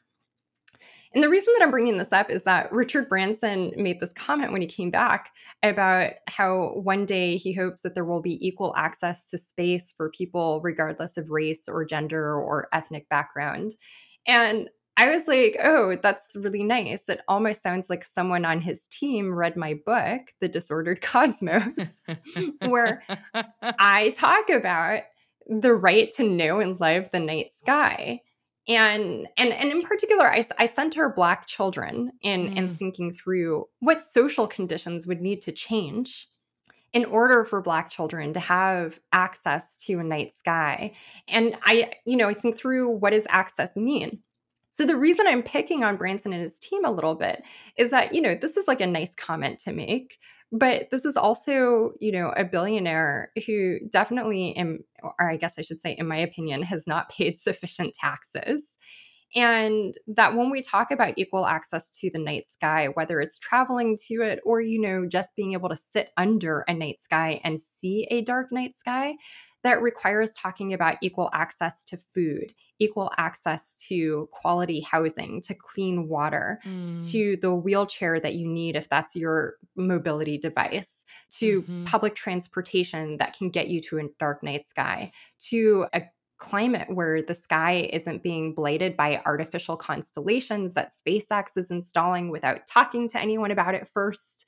And 1.12 1.24
the 1.24 1.28
reason 1.28 1.52
that 1.58 1.64
I'm 1.64 1.72
bringing 1.72 1.98
this 1.98 2.12
up 2.12 2.30
is 2.30 2.44
that 2.44 2.72
Richard 2.72 3.08
Branson 3.08 3.72
made 3.76 3.98
this 3.98 4.12
comment 4.12 4.52
when 4.52 4.62
he 4.62 4.68
came 4.68 4.90
back 4.90 5.30
about 5.62 6.12
how 6.28 6.72
one 6.74 7.04
day 7.04 7.36
he 7.36 7.52
hopes 7.52 7.82
that 7.82 7.96
there 7.96 8.04
will 8.04 8.22
be 8.22 8.46
equal 8.46 8.74
access 8.76 9.28
to 9.30 9.38
space 9.38 9.92
for 9.96 10.10
people, 10.10 10.60
regardless 10.60 11.16
of 11.16 11.30
race 11.30 11.68
or 11.68 11.84
gender 11.84 12.40
or 12.40 12.68
ethnic 12.72 13.08
background. 13.08 13.74
And 14.28 14.68
I 14.96 15.08
was 15.10 15.26
like, 15.26 15.56
oh, 15.62 15.96
that's 16.00 16.32
really 16.36 16.62
nice. 16.62 17.08
It 17.08 17.22
almost 17.26 17.62
sounds 17.62 17.90
like 17.90 18.04
someone 18.04 18.44
on 18.44 18.60
his 18.60 18.86
team 18.88 19.34
read 19.34 19.56
my 19.56 19.80
book, 19.84 20.20
The 20.40 20.48
Disordered 20.48 21.00
Cosmos, 21.02 22.02
where 22.66 23.02
I 23.62 24.10
talk 24.10 24.50
about 24.50 25.02
the 25.46 25.74
right 25.74 26.10
to 26.12 26.24
know 26.24 26.60
and 26.60 26.80
love 26.80 27.10
the 27.10 27.20
night 27.20 27.52
sky. 27.52 28.20
And 28.68 29.26
and 29.36 29.52
and 29.52 29.72
in 29.72 29.82
particular, 29.82 30.30
i, 30.30 30.44
I 30.58 30.66
center 30.66 31.08
Black 31.08 31.46
children 31.46 32.12
in 32.22 32.48
in 32.48 32.68
Mm. 32.68 32.76
thinking 32.78 33.12
through 33.12 33.66
what 33.80 34.02
social 34.12 34.46
conditions 34.46 35.06
would 35.06 35.20
need 35.20 35.42
to 35.42 35.52
change 35.52 36.28
in 36.92 37.04
order 37.04 37.44
for 37.44 37.60
Black 37.60 37.88
children 37.88 38.32
to 38.34 38.40
have 38.40 39.00
access 39.12 39.76
to 39.76 39.98
a 39.98 40.04
night 40.04 40.32
sky. 40.34 40.92
And 41.28 41.56
I, 41.64 41.92
you 42.04 42.16
know, 42.16 42.28
I 42.28 42.34
think 42.34 42.56
through 42.56 42.88
what 42.90 43.10
does 43.10 43.26
access 43.28 43.76
mean. 43.76 44.20
So 44.70 44.86
the 44.86 44.96
reason 44.96 45.26
I'm 45.26 45.42
picking 45.42 45.84
on 45.84 45.96
Branson 45.96 46.32
and 46.32 46.42
his 46.42 46.58
team 46.58 46.84
a 46.84 46.90
little 46.90 47.14
bit 47.14 47.42
is 47.76 47.90
that, 47.90 48.14
you 48.14 48.20
know, 48.20 48.34
this 48.34 48.56
is 48.56 48.66
like 48.66 48.80
a 48.80 48.86
nice 48.86 49.14
comment 49.14 49.60
to 49.60 49.72
make, 49.72 50.18
but 50.52 50.90
this 50.90 51.04
is 51.04 51.16
also, 51.16 51.92
you 52.00 52.12
know, 52.12 52.32
a 52.36 52.44
billionaire 52.44 53.30
who 53.46 53.78
definitely, 53.90 54.48
in, 54.50 54.80
or 55.02 55.30
I 55.30 55.36
guess 55.36 55.54
I 55.58 55.62
should 55.62 55.80
say, 55.80 55.94
in 55.96 56.08
my 56.08 56.18
opinion, 56.18 56.62
has 56.62 56.86
not 56.86 57.10
paid 57.10 57.38
sufficient 57.42 57.94
taxes. 57.94 58.76
And 59.36 59.94
that 60.08 60.34
when 60.34 60.50
we 60.50 60.60
talk 60.60 60.90
about 60.90 61.14
equal 61.16 61.46
access 61.46 61.88
to 62.00 62.10
the 62.12 62.18
night 62.18 62.48
sky, 62.48 62.88
whether 62.94 63.20
it's 63.20 63.38
traveling 63.38 63.96
to 64.08 64.22
it 64.22 64.40
or, 64.44 64.60
you 64.60 64.80
know, 64.80 65.06
just 65.06 65.28
being 65.36 65.52
able 65.52 65.68
to 65.68 65.76
sit 65.76 66.08
under 66.16 66.64
a 66.66 66.74
night 66.74 66.98
sky 66.98 67.40
and 67.44 67.60
see 67.60 68.08
a 68.10 68.22
dark 68.22 68.50
night 68.50 68.76
sky, 68.76 69.14
that 69.62 69.82
requires 69.82 70.32
talking 70.34 70.72
about 70.72 70.96
equal 71.02 71.30
access 71.32 71.84
to 71.86 71.98
food, 72.14 72.54
equal 72.78 73.10
access 73.18 73.76
to 73.88 74.28
quality 74.32 74.80
housing, 74.80 75.40
to 75.42 75.54
clean 75.54 76.08
water, 76.08 76.60
Mm. 76.64 77.10
to 77.10 77.36
the 77.38 77.54
wheelchair 77.54 78.20
that 78.20 78.34
you 78.34 78.46
need 78.46 78.76
if 78.76 78.88
that's 78.88 79.16
your 79.16 79.56
mobility 79.76 80.38
device, 80.38 80.96
to 81.30 81.66
Mhm. 81.68 81.84
public 81.84 82.14
transportation 82.14 83.16
that 83.18 83.36
can 83.36 83.50
get 83.50 83.68
you 83.68 83.80
to 83.82 83.98
a 83.98 84.08
dark 84.18 84.42
night 84.42 84.66
sky, 84.66 85.10
to 85.38 85.86
a 85.94 86.02
climate 86.38 86.88
where 86.94 87.20
the 87.22 87.34
sky 87.34 87.88
isn't 87.92 88.22
being 88.22 88.54
blighted 88.54 88.96
by 88.96 89.20
artificial 89.26 89.76
constellations 89.76 90.72
that 90.72 90.90
SpaceX 90.90 91.56
is 91.56 91.70
installing 91.70 92.30
without 92.30 92.66
talking 92.66 93.08
to 93.10 93.20
anyone 93.20 93.50
about 93.50 93.74
it 93.74 93.86
first 93.92 94.46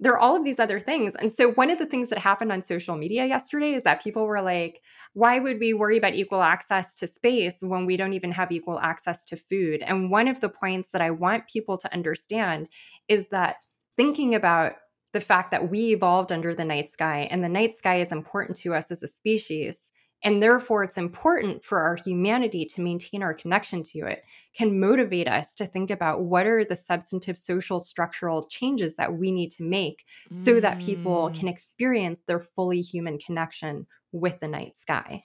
there 0.00 0.12
are 0.12 0.18
all 0.18 0.36
of 0.36 0.44
these 0.44 0.58
other 0.58 0.80
things. 0.80 1.14
And 1.14 1.32
so, 1.32 1.52
one 1.52 1.70
of 1.70 1.78
the 1.78 1.86
things 1.86 2.08
that 2.10 2.18
happened 2.18 2.52
on 2.52 2.62
social 2.62 2.96
media 2.96 3.26
yesterday 3.26 3.72
is 3.72 3.84
that 3.84 4.02
people 4.02 4.26
were 4.26 4.42
like, 4.42 4.80
why 5.14 5.38
would 5.38 5.60
we 5.60 5.72
worry 5.72 5.96
about 5.96 6.14
equal 6.14 6.42
access 6.42 6.96
to 6.96 7.06
space 7.06 7.54
when 7.60 7.86
we 7.86 7.96
don't 7.96 8.12
even 8.14 8.32
have 8.32 8.50
equal 8.50 8.80
access 8.80 9.24
to 9.26 9.36
food? 9.36 9.82
And 9.82 10.10
one 10.10 10.28
of 10.28 10.40
the 10.40 10.48
points 10.48 10.88
that 10.90 11.02
I 11.02 11.10
want 11.10 11.48
people 11.48 11.78
to 11.78 11.92
understand 11.92 12.68
is 13.08 13.28
that 13.28 13.56
thinking 13.96 14.34
about 14.34 14.72
the 15.12 15.20
fact 15.20 15.52
that 15.52 15.70
we 15.70 15.92
evolved 15.92 16.32
under 16.32 16.54
the 16.54 16.64
night 16.64 16.90
sky 16.90 17.28
and 17.30 17.44
the 17.44 17.48
night 17.48 17.72
sky 17.72 18.00
is 18.00 18.10
important 18.10 18.58
to 18.58 18.74
us 18.74 18.90
as 18.90 19.02
a 19.02 19.06
species. 19.08 19.92
And 20.24 20.42
therefore, 20.42 20.82
it's 20.84 20.96
important 20.96 21.64
for 21.64 21.80
our 21.80 21.96
humanity 21.96 22.64
to 22.66 22.80
maintain 22.80 23.22
our 23.22 23.34
connection 23.34 23.82
to 23.84 24.06
it, 24.06 24.24
can 24.56 24.80
motivate 24.80 25.28
us 25.28 25.54
to 25.56 25.66
think 25.66 25.90
about 25.90 26.22
what 26.22 26.46
are 26.46 26.64
the 26.64 26.76
substantive 26.76 27.36
social 27.36 27.80
structural 27.80 28.46
changes 28.46 28.96
that 28.96 29.12
we 29.12 29.30
need 29.30 29.50
to 29.52 29.62
make 29.62 30.04
so 30.32 30.60
that 30.60 30.80
people 30.80 31.30
Mm. 31.30 31.38
can 31.38 31.48
experience 31.48 32.20
their 32.20 32.40
fully 32.40 32.80
human 32.80 33.18
connection 33.18 33.86
with 34.12 34.40
the 34.40 34.48
night 34.48 34.78
sky. 34.78 35.24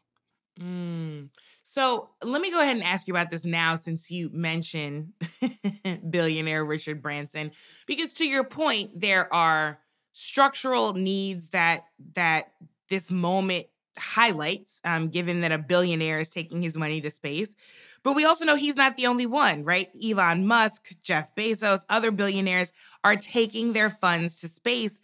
Mm. 0.59 1.29
So 1.63 2.09
let 2.21 2.41
me 2.41 2.51
go 2.51 2.59
ahead 2.59 2.75
and 2.75 2.83
ask 2.83 3.07
you 3.07 3.13
about 3.13 3.29
this 3.29 3.45
now 3.45 3.75
since 3.75 4.11
you 4.11 4.29
mentioned 4.33 5.13
billionaire 6.09 6.65
Richard 6.65 7.01
Branson 7.01 7.51
because 7.87 8.15
to 8.15 8.25
your 8.27 8.43
point 8.43 8.99
there 8.99 9.33
are 9.33 9.79
structural 10.11 10.93
needs 10.93 11.49
that 11.49 11.85
that 12.15 12.51
this 12.89 13.09
moment 13.11 13.67
highlights 13.99 14.81
um, 14.83 15.09
given 15.09 15.41
that 15.41 15.51
a 15.51 15.57
billionaire 15.57 16.19
is 16.19 16.29
taking 16.29 16.61
his 16.61 16.77
money 16.77 17.01
to 17.01 17.11
space. 17.11 17.55
But 18.01 18.15
we 18.15 18.25
also 18.25 18.45
know 18.45 18.55
he's 18.55 18.77
not 18.77 18.95
the 18.95 19.07
only 19.07 19.25
one 19.25 19.63
right? 19.63 19.89
Elon 20.03 20.47
Musk 20.47 20.89
Jeff 21.03 21.35
Bezos 21.35 21.85
other 21.89 22.11
billionaires 22.11 22.71
are 23.03 23.15
taking 23.15 23.73
their 23.73 23.89
funds 23.89 24.39
to 24.41 24.47
space. 24.47 24.99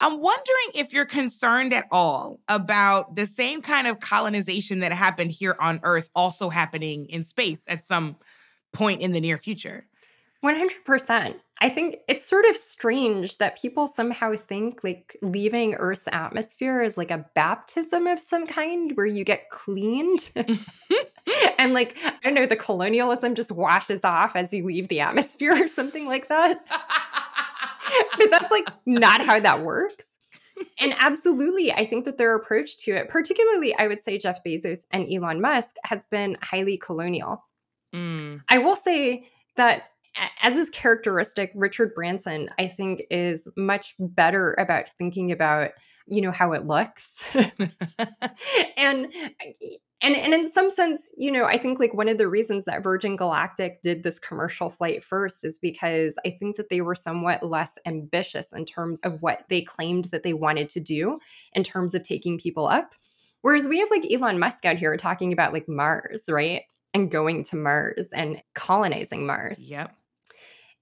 I'm 0.00 0.20
wondering 0.20 0.70
if 0.74 0.92
you're 0.92 1.04
concerned 1.06 1.72
at 1.72 1.86
all 1.92 2.40
about 2.48 3.14
the 3.14 3.26
same 3.26 3.62
kind 3.62 3.86
of 3.86 4.00
colonization 4.00 4.80
that 4.80 4.92
happened 4.92 5.30
here 5.30 5.56
on 5.60 5.78
Earth 5.84 6.10
also 6.14 6.48
happening 6.48 7.06
in 7.08 7.24
space 7.24 7.64
at 7.68 7.84
some 7.84 8.16
point 8.72 9.00
in 9.00 9.12
the 9.12 9.20
near 9.20 9.38
future. 9.38 9.86
100%. 10.44 11.34
I 11.60 11.68
think 11.68 11.98
it's 12.08 12.26
sort 12.26 12.44
of 12.46 12.56
strange 12.56 13.38
that 13.38 13.60
people 13.60 13.86
somehow 13.86 14.34
think 14.34 14.82
like 14.82 15.16
leaving 15.22 15.74
Earth's 15.74 16.08
atmosphere 16.10 16.82
is 16.82 16.96
like 16.96 17.12
a 17.12 17.24
baptism 17.36 18.08
of 18.08 18.18
some 18.18 18.48
kind 18.48 18.96
where 18.96 19.06
you 19.06 19.22
get 19.22 19.48
cleaned. 19.50 20.28
and 21.58 21.72
like, 21.72 21.96
I 22.04 22.16
don't 22.24 22.34
know, 22.34 22.46
the 22.46 22.56
colonialism 22.56 23.36
just 23.36 23.52
washes 23.52 24.02
off 24.02 24.34
as 24.34 24.52
you 24.52 24.64
leave 24.64 24.88
the 24.88 25.00
atmosphere 25.00 25.52
or 25.52 25.68
something 25.68 26.08
like 26.08 26.28
that. 26.28 26.64
but 28.18 28.30
that's 28.30 28.50
like 28.50 28.68
not 28.84 29.24
how 29.24 29.38
that 29.38 29.62
works. 29.62 30.06
and 30.80 30.94
absolutely, 30.98 31.72
I 31.72 31.86
think 31.86 32.06
that 32.06 32.18
their 32.18 32.34
approach 32.34 32.78
to 32.78 32.96
it, 32.96 33.08
particularly, 33.08 33.72
I 33.76 33.86
would 33.86 34.00
say 34.00 34.18
Jeff 34.18 34.42
Bezos 34.42 34.80
and 34.90 35.06
Elon 35.12 35.40
Musk, 35.40 35.76
has 35.84 36.00
been 36.10 36.36
highly 36.42 36.76
colonial. 36.76 37.44
Mm. 37.94 38.42
I 38.48 38.58
will 38.58 38.76
say 38.76 39.28
that 39.56 39.91
as 40.42 40.56
is 40.56 40.70
characteristic, 40.70 41.52
Richard 41.54 41.94
Branson, 41.94 42.50
I 42.58 42.68
think, 42.68 43.02
is 43.10 43.48
much 43.56 43.94
better 43.98 44.54
about 44.58 44.88
thinking 44.98 45.32
about, 45.32 45.70
you 46.06 46.20
know, 46.20 46.30
how 46.32 46.52
it 46.52 46.66
looks. 46.66 47.24
and 48.76 49.08
and 50.02 50.16
and 50.16 50.34
in 50.34 50.50
some 50.50 50.70
sense, 50.70 51.08
you 51.16 51.30
know, 51.30 51.44
I 51.44 51.56
think 51.56 51.78
like 51.78 51.94
one 51.94 52.08
of 52.08 52.18
the 52.18 52.28
reasons 52.28 52.64
that 52.64 52.82
Virgin 52.82 53.16
Galactic 53.16 53.80
did 53.82 54.02
this 54.02 54.18
commercial 54.18 54.68
flight 54.68 55.04
first 55.04 55.44
is 55.44 55.58
because 55.58 56.16
I 56.26 56.30
think 56.30 56.56
that 56.56 56.68
they 56.68 56.80
were 56.80 56.96
somewhat 56.96 57.42
less 57.42 57.78
ambitious 57.86 58.52
in 58.52 58.66
terms 58.66 59.00
of 59.04 59.22
what 59.22 59.44
they 59.48 59.62
claimed 59.62 60.06
that 60.06 60.24
they 60.24 60.32
wanted 60.32 60.68
to 60.70 60.80
do 60.80 61.20
in 61.52 61.62
terms 61.62 61.94
of 61.94 62.02
taking 62.02 62.36
people 62.36 62.66
up. 62.66 62.92
Whereas 63.42 63.68
we 63.68 63.78
have 63.78 63.90
like 63.90 64.06
Elon 64.10 64.38
Musk 64.38 64.64
out 64.64 64.76
here 64.76 64.96
talking 64.96 65.32
about 65.32 65.52
like 65.52 65.68
Mars, 65.68 66.22
right? 66.28 66.62
And 66.94 67.10
going 67.10 67.44
to 67.44 67.56
Mars 67.56 68.08
and 68.12 68.42
colonizing 68.54 69.24
Mars. 69.24 69.60
Yep. 69.60 69.96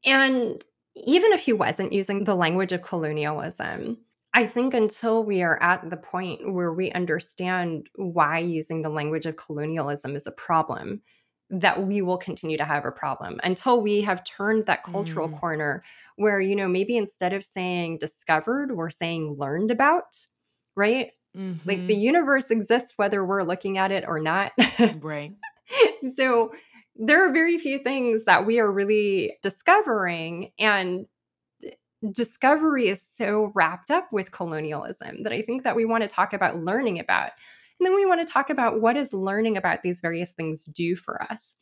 And 0.05 0.65
even 0.97 1.33
if 1.33 1.41
he 1.41 1.53
wasn't 1.53 1.93
using 1.93 2.25
the 2.25 2.35
language 2.35 2.73
of 2.73 2.83
colonialism, 2.83 3.99
I 4.33 4.47
think 4.47 4.75
until 4.75 5.25
we 5.25 5.43
are 5.43 5.61
at 5.63 5.89
the 5.91 5.97
point 5.97 6.53
where 6.53 6.73
we 6.73 6.91
understand 6.93 7.89
why 7.97 8.39
using 8.39 8.83
the 8.83 8.89
language 8.89 9.27
of 9.27 9.37
colonialism 9.37 10.15
is 10.17 10.27
a 10.27 10.33
problem, 10.33 11.03
that 11.51 11.85
we 11.85 12.01
will 12.01 12.19
continue 12.19 12.57
to 12.57 12.65
have 12.65 12.85
a 12.85 12.93
problem 12.93 13.41
until 13.43 13.81
we 13.81 14.01
have 14.03 14.23
turned 14.23 14.67
that 14.67 14.85
cultural 14.85 15.29
Mm. 15.29 15.29
corner 15.29 15.83
where, 16.17 16.41
you 16.41 16.55
know, 16.55 16.69
maybe 16.69 16.97
instead 16.97 17.33
of 17.33 17.45
saying 17.45 17.99
discovered, 17.99 18.77
we're 18.77 18.89
saying 18.91 19.35
learned 19.37 19.73
about, 19.73 20.05
right? 20.77 21.11
Like 21.65 21.87
the 21.89 21.95
Mhm. 21.95 21.97
universe 21.97 22.51
exists 22.51 22.93
whether 22.97 23.25
we're 23.25 23.43
looking 23.43 23.79
at 23.79 23.91
it 23.91 24.05
or 24.07 24.21
not. 24.21 24.53
right. 25.03 25.35
so 26.17 26.53
there 27.03 27.27
are 27.27 27.33
very 27.33 27.57
few 27.59 27.79
things 27.79 28.25
that 28.25 28.45
we 28.45 28.61
are 28.61 28.71
really 28.71 29.39
discovering 29.43 30.53
and 30.59 31.07
discovery 32.13 32.89
is 32.89 33.03
so 33.17 33.53
wrapped 33.55 33.91
up 33.91 34.13
with 34.13 34.33
colonialism 34.33 35.23
that 35.23 35.33
i 35.33 35.43
think 35.43 35.65
that 35.65 35.77
we 35.77 35.85
want 35.85 36.03
to 36.03 36.09
talk 36.09 36.33
about 36.33 36.59
learning 36.63 36.99
about 36.99 37.33
and 37.79 37.87
then 37.87 37.95
we 37.95 38.07
want 38.07 38.27
to 38.27 38.33
talk 38.33 38.51
about 38.51 38.81
what 38.81 38.97
is 38.97 39.13
learning 39.13 39.57
about 39.57 39.83
these 39.83 40.01
various 40.01 40.33
things 40.33 40.65
do 40.65 40.97
for 40.97 41.23
us 41.23 41.57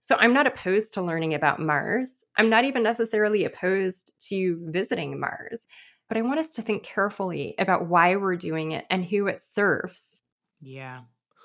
so 0.00 0.16
i'm 0.20 0.32
not 0.32 0.46
opposed 0.46 0.94
to 0.94 1.02
learning 1.02 1.34
about 1.34 1.60
mars 1.60 2.10
i'm 2.36 2.48
not 2.50 2.64
even 2.64 2.82
necessarily 2.84 3.44
opposed 3.44 4.12
to 4.20 4.60
visiting 4.70 5.18
mars 5.18 5.66
but 6.08 6.16
i 6.16 6.22
want 6.22 6.40
us 6.40 6.52
to 6.52 6.62
think 6.62 6.84
carefully 6.84 7.54
about 7.58 7.86
why 7.88 8.16
we're 8.16 8.36
doing 8.36 8.72
it 8.72 8.84
and 8.90 9.04
who 9.04 9.26
it 9.26 9.42
serves 9.54 10.20
Yeah. 10.60 11.02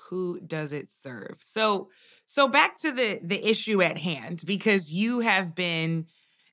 Who 0.08 0.40
does 0.40 0.72
it 0.72 0.92
serve? 0.92 1.38
So 1.40 1.90
so 2.26 2.48
back 2.48 2.76
to 2.78 2.92
the 2.92 3.20
the 3.22 3.48
issue 3.48 3.82
at 3.82 3.96
hand 3.98 4.42
because 4.44 4.92
you 4.92 5.20
have 5.20 5.54
been 5.54 6.06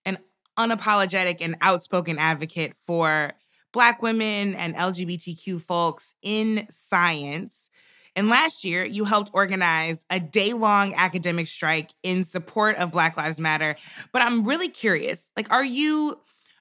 an 0.05 0.17
unapologetic 0.57 1.37
and 1.41 1.55
outspoken 1.61 2.19
advocate 2.19 2.73
for 2.85 3.33
black 3.71 4.01
women 4.01 4.55
and 4.55 4.75
LGBTQ 4.75 5.61
folks 5.61 6.13
in 6.21 6.67
science. 6.69 7.69
And 8.15 8.29
last 8.29 8.63
year, 8.63 8.85
you 8.85 9.05
helped 9.05 9.31
organize 9.33 10.05
a 10.11 10.19
day 10.19 10.53
long 10.53 10.93
academic 10.93 11.47
strike 11.47 11.89
in 12.03 12.23
support 12.23 12.77
of 12.77 12.91
Black 12.91 13.17
Lives 13.17 13.39
Matter. 13.39 13.75
But 14.11 14.21
I'm 14.21 14.43
really 14.43 14.69
curious 14.69 15.29
like, 15.35 15.51
are 15.51 15.65
you. 15.65 16.19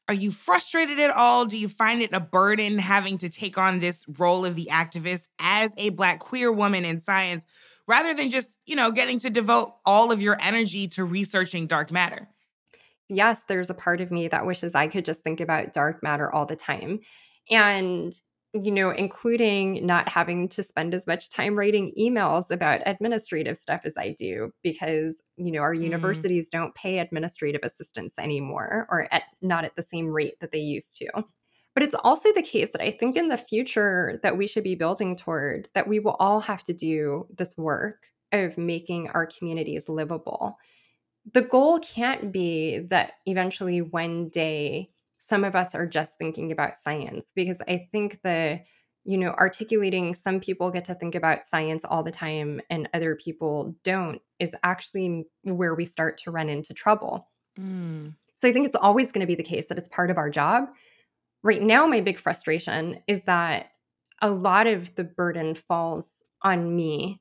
Are 0.08 0.14
you 0.14 0.32
frustrated 0.32 0.98
at 0.98 1.12
all? 1.12 1.46
Do 1.46 1.56
you 1.56 1.68
find 1.68 2.02
it 2.02 2.10
a 2.12 2.18
burden 2.18 2.76
having 2.76 3.18
to 3.18 3.28
take 3.28 3.56
on 3.56 3.78
this 3.78 4.04
role 4.18 4.44
of 4.44 4.56
the 4.56 4.68
activist 4.70 5.28
as 5.38 5.72
a 5.78 5.90
Black 5.90 6.18
queer 6.18 6.50
woman 6.50 6.84
in 6.84 6.98
science 6.98 7.46
rather 7.88 8.14
than 8.14 8.30
just, 8.30 8.58
you 8.66 8.76
know, 8.76 8.90
getting 8.90 9.18
to 9.20 9.30
devote 9.30 9.74
all 9.84 10.12
of 10.12 10.22
your 10.22 10.36
energy 10.40 10.88
to 10.88 11.04
researching 11.04 11.66
dark 11.66 11.90
matter? 11.90 12.28
yes, 13.08 13.44
there's 13.44 13.70
a 13.70 13.74
part 13.74 14.00
of 14.00 14.10
me 14.10 14.28
that 14.28 14.46
wishes 14.46 14.74
I 14.74 14.88
could 14.88 15.04
just 15.04 15.22
think 15.22 15.40
about 15.40 15.72
dark 15.72 16.02
matter 16.02 16.32
all 16.32 16.46
the 16.46 16.56
time. 16.56 17.00
And, 17.50 18.18
you 18.54 18.70
know, 18.70 18.90
including 18.90 19.84
not 19.86 20.08
having 20.08 20.48
to 20.50 20.62
spend 20.62 20.94
as 20.94 21.06
much 21.06 21.30
time 21.30 21.56
writing 21.58 21.92
emails 21.98 22.50
about 22.50 22.82
administrative 22.86 23.56
stuff 23.56 23.82
as 23.84 23.94
I 23.96 24.10
do, 24.12 24.52
because, 24.62 25.20
you 25.36 25.50
know, 25.50 25.60
our 25.60 25.74
Mm. 25.80 26.22
universities 26.22 26.48
don't 26.50 26.74
pay 26.74 26.98
administrative 26.98 27.62
assistants 27.64 28.18
anymore 28.18 28.86
or 28.90 29.12
at 29.12 29.24
not 29.40 29.64
at 29.64 29.74
the 29.76 29.82
same 29.82 30.08
rate 30.08 30.38
that 30.40 30.52
they 30.52 30.60
used 30.60 30.96
to. 30.98 31.10
But 31.74 31.82
it's 31.82 31.94
also 31.94 32.32
the 32.32 32.42
case 32.42 32.70
that 32.72 32.82
I 32.82 32.90
think 32.90 33.16
in 33.16 33.28
the 33.28 33.38
future 33.38 34.20
that 34.22 34.36
we 34.36 34.46
should 34.46 34.64
be 34.64 34.74
building 34.74 35.16
toward 35.16 35.68
that 35.74 35.88
we 35.88 36.00
will 36.00 36.16
all 36.18 36.40
have 36.40 36.62
to 36.64 36.74
do 36.74 37.26
this 37.36 37.56
work 37.56 38.04
of 38.30 38.58
making 38.58 39.08
our 39.10 39.26
communities 39.26 39.88
livable 39.88 40.58
the 41.30 41.42
goal 41.42 41.78
can't 41.78 42.32
be 42.32 42.78
that 42.90 43.12
eventually 43.26 43.80
one 43.80 44.28
day 44.28 44.90
some 45.18 45.44
of 45.44 45.54
us 45.54 45.74
are 45.74 45.86
just 45.86 46.18
thinking 46.18 46.50
about 46.50 46.76
science 46.76 47.32
because 47.34 47.60
I 47.68 47.88
think 47.92 48.20
the 48.22 48.60
you 49.04 49.18
know 49.18 49.30
articulating 49.30 50.14
some 50.14 50.40
people 50.40 50.70
get 50.70 50.84
to 50.86 50.94
think 50.94 51.14
about 51.14 51.46
science 51.46 51.84
all 51.84 52.02
the 52.02 52.10
time 52.10 52.60
and 52.70 52.88
other 52.92 53.14
people 53.14 53.76
don't 53.84 54.20
is 54.38 54.54
actually 54.64 55.24
where 55.42 55.74
we 55.74 55.84
start 55.84 56.18
to 56.18 56.30
run 56.30 56.48
into 56.48 56.74
trouble. 56.74 57.28
Mm. 57.58 58.14
So 58.38 58.48
I 58.48 58.52
think 58.52 58.66
it's 58.66 58.74
always 58.74 59.12
going 59.12 59.20
to 59.20 59.26
be 59.26 59.36
the 59.36 59.42
case 59.44 59.66
that 59.66 59.78
it's 59.78 59.88
part 59.88 60.10
of 60.10 60.18
our 60.18 60.30
job. 60.30 60.64
Right 61.42 61.62
now 61.62 61.86
my 61.86 62.00
big 62.00 62.18
frustration 62.18 63.02
is 63.06 63.22
that 63.22 63.70
a 64.20 64.30
lot 64.30 64.66
of 64.66 64.94
the 64.94 65.04
burden 65.04 65.54
falls 65.54 66.14
on 66.42 66.74
me 66.74 67.20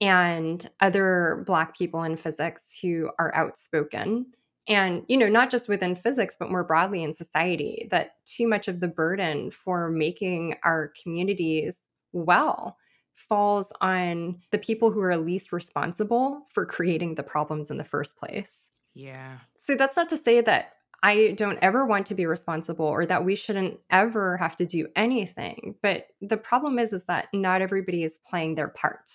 and 0.00 0.68
other 0.80 1.44
black 1.46 1.76
people 1.76 2.02
in 2.02 2.16
physics 2.16 2.62
who 2.82 3.10
are 3.18 3.34
outspoken 3.34 4.26
and 4.68 5.04
you 5.08 5.16
know 5.16 5.28
not 5.28 5.50
just 5.50 5.68
within 5.68 5.94
physics 5.94 6.36
but 6.38 6.50
more 6.50 6.64
broadly 6.64 7.02
in 7.02 7.12
society 7.12 7.88
that 7.90 8.16
too 8.26 8.46
much 8.48 8.68
of 8.68 8.80
the 8.80 8.88
burden 8.88 9.50
for 9.50 9.90
making 9.90 10.56
our 10.64 10.92
communities 11.00 11.78
well 12.12 12.76
falls 13.14 13.72
on 13.80 14.40
the 14.50 14.58
people 14.58 14.90
who 14.90 15.00
are 15.00 15.16
least 15.16 15.52
responsible 15.52 16.46
for 16.50 16.66
creating 16.66 17.14
the 17.14 17.22
problems 17.22 17.70
in 17.70 17.76
the 17.76 17.84
first 17.84 18.16
place 18.16 18.70
Yeah. 18.94 19.38
so 19.56 19.74
that's 19.74 19.96
not 19.96 20.08
to 20.10 20.16
say 20.16 20.40
that 20.40 20.74
I 21.02 21.32
don't 21.32 21.58
ever 21.62 21.84
want 21.84 22.06
to 22.06 22.14
be 22.14 22.26
responsible 22.26 22.86
or 22.86 23.04
that 23.06 23.24
we 23.24 23.34
shouldn't 23.34 23.78
ever 23.90 24.36
have 24.36 24.54
to 24.56 24.66
do 24.66 24.86
anything. 24.94 25.74
But 25.82 26.06
the 26.20 26.36
problem 26.36 26.78
is 26.78 26.92
is 26.92 27.04
that 27.04 27.28
not 27.32 27.60
everybody 27.60 28.04
is 28.04 28.18
playing 28.28 28.54
their 28.54 28.68
part. 28.68 29.10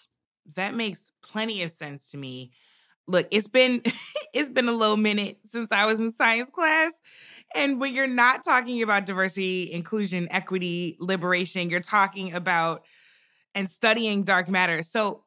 That 0.56 0.76
makes 0.76 1.12
plenty 1.23 1.63
of 1.63 1.71
sense 1.71 2.10
to 2.10 2.17
me. 2.17 2.52
Look, 3.08 3.28
it's 3.32 3.47
been 3.47 3.84
it's 4.34 4.50
been 4.50 4.67
a 4.67 4.73
little 4.73 4.97
minute 4.97 5.39
since 5.52 5.71
I 5.71 5.86
was 5.86 6.00
in 6.00 6.12
science 6.12 6.50
class. 6.50 6.91
And 7.56 7.80
when 7.80 7.93
you're 7.93 8.08
not 8.08 8.43
talking 8.43 8.82
about 8.82 9.06
diversity, 9.06 9.71
inclusion, 9.71 10.28
equity, 10.32 10.97
liberation, 11.00 11.69
you're 11.69 11.80
talking 11.80 12.34
about 12.34 12.84
and 13.56 13.71
studying 13.71 14.23
dark 14.23 14.50
matter. 14.50 14.84
So 14.84 15.23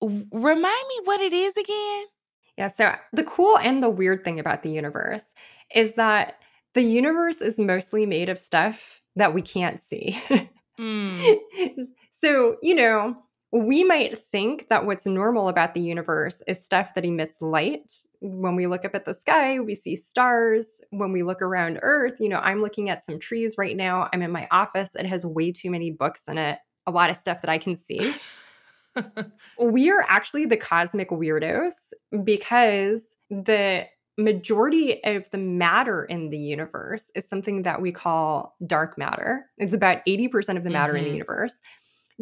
w- 0.00 0.26
remind 0.32 0.62
me 0.62 1.00
what 1.04 1.20
it 1.20 1.32
is 1.32 1.56
again. 1.56 2.06
Yeah, 2.56 2.68
so 2.68 2.94
the 3.12 3.24
cool 3.24 3.58
and 3.58 3.82
the 3.82 3.90
weird 3.90 4.24
thing 4.24 4.40
about 4.40 4.62
the 4.62 4.70
universe 4.70 5.24
is 5.74 5.94
that 5.94 6.38
the 6.74 6.82
universe 6.82 7.40
is 7.40 7.58
mostly 7.58 8.06
made 8.06 8.28
of 8.28 8.38
stuff 8.38 9.00
that 9.16 9.34
we 9.34 9.42
can't 9.42 9.80
see. 9.88 10.20
Mm, 10.78 11.36
so, 12.10 12.56
you 12.62 12.74
know, 12.74 13.16
we 13.52 13.84
might 13.84 14.22
think 14.30 14.68
that 14.68 14.84
what's 14.84 15.06
normal 15.06 15.48
about 15.48 15.72
the 15.72 15.80
universe 15.80 16.42
is 16.46 16.62
stuff 16.62 16.94
that 16.94 17.04
emits 17.04 17.40
light. 17.40 17.92
When 18.20 18.56
we 18.56 18.66
look 18.66 18.84
up 18.84 18.94
at 18.94 19.04
the 19.04 19.14
sky, 19.14 19.60
we 19.60 19.74
see 19.74 19.96
stars. 19.96 20.66
When 20.90 21.12
we 21.12 21.22
look 21.22 21.40
around 21.40 21.78
Earth, 21.82 22.20
you 22.20 22.28
know, 22.28 22.38
I'm 22.38 22.60
looking 22.60 22.90
at 22.90 23.04
some 23.04 23.18
trees 23.18 23.54
right 23.56 23.76
now. 23.76 24.08
I'm 24.12 24.22
in 24.22 24.32
my 24.32 24.48
office. 24.50 24.90
It 24.94 25.06
has 25.06 25.24
way 25.24 25.52
too 25.52 25.70
many 25.70 25.90
books 25.90 26.22
in 26.28 26.38
it, 26.38 26.58
a 26.86 26.90
lot 26.90 27.08
of 27.08 27.16
stuff 27.16 27.40
that 27.42 27.50
I 27.50 27.58
can 27.58 27.76
see. 27.76 28.14
we 29.60 29.90
are 29.90 30.04
actually 30.08 30.46
the 30.46 30.56
cosmic 30.56 31.10
weirdos 31.10 31.72
because 32.24 33.06
the 33.30 33.86
majority 34.18 35.02
of 35.04 35.30
the 35.30 35.38
matter 35.38 36.04
in 36.04 36.30
the 36.30 36.38
universe 36.38 37.10
is 37.14 37.28
something 37.28 37.62
that 37.62 37.80
we 37.82 37.92
call 37.92 38.56
dark 38.66 38.96
matter. 38.98 39.50
It's 39.58 39.74
about 39.74 40.02
80% 40.06 40.58
of 40.58 40.64
the 40.64 40.70
matter 40.70 40.96
in 40.96 41.04
the 41.04 41.10
Mhm. 41.10 41.12
universe. 41.12 41.54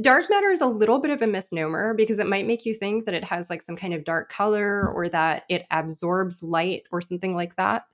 Dark 0.00 0.28
matter 0.30 0.50
is 0.50 0.60
a 0.60 0.66
little 0.66 0.98
bit 0.98 1.10
of 1.12 1.22
a 1.22 1.26
misnomer 1.26 1.94
because 1.94 2.18
it 2.18 2.26
might 2.26 2.46
make 2.46 2.66
you 2.66 2.74
think 2.74 3.04
that 3.04 3.14
it 3.14 3.24
has 3.24 3.50
like 3.50 3.62
some 3.62 3.76
kind 3.76 3.94
of 3.94 4.04
dark 4.04 4.30
color 4.30 4.88
or 4.90 5.08
that 5.08 5.44
it 5.48 5.66
absorbs 5.70 6.42
light 6.42 6.82
or 6.92 7.00
something 7.00 7.34
like 7.36 7.56
that. 7.56 7.84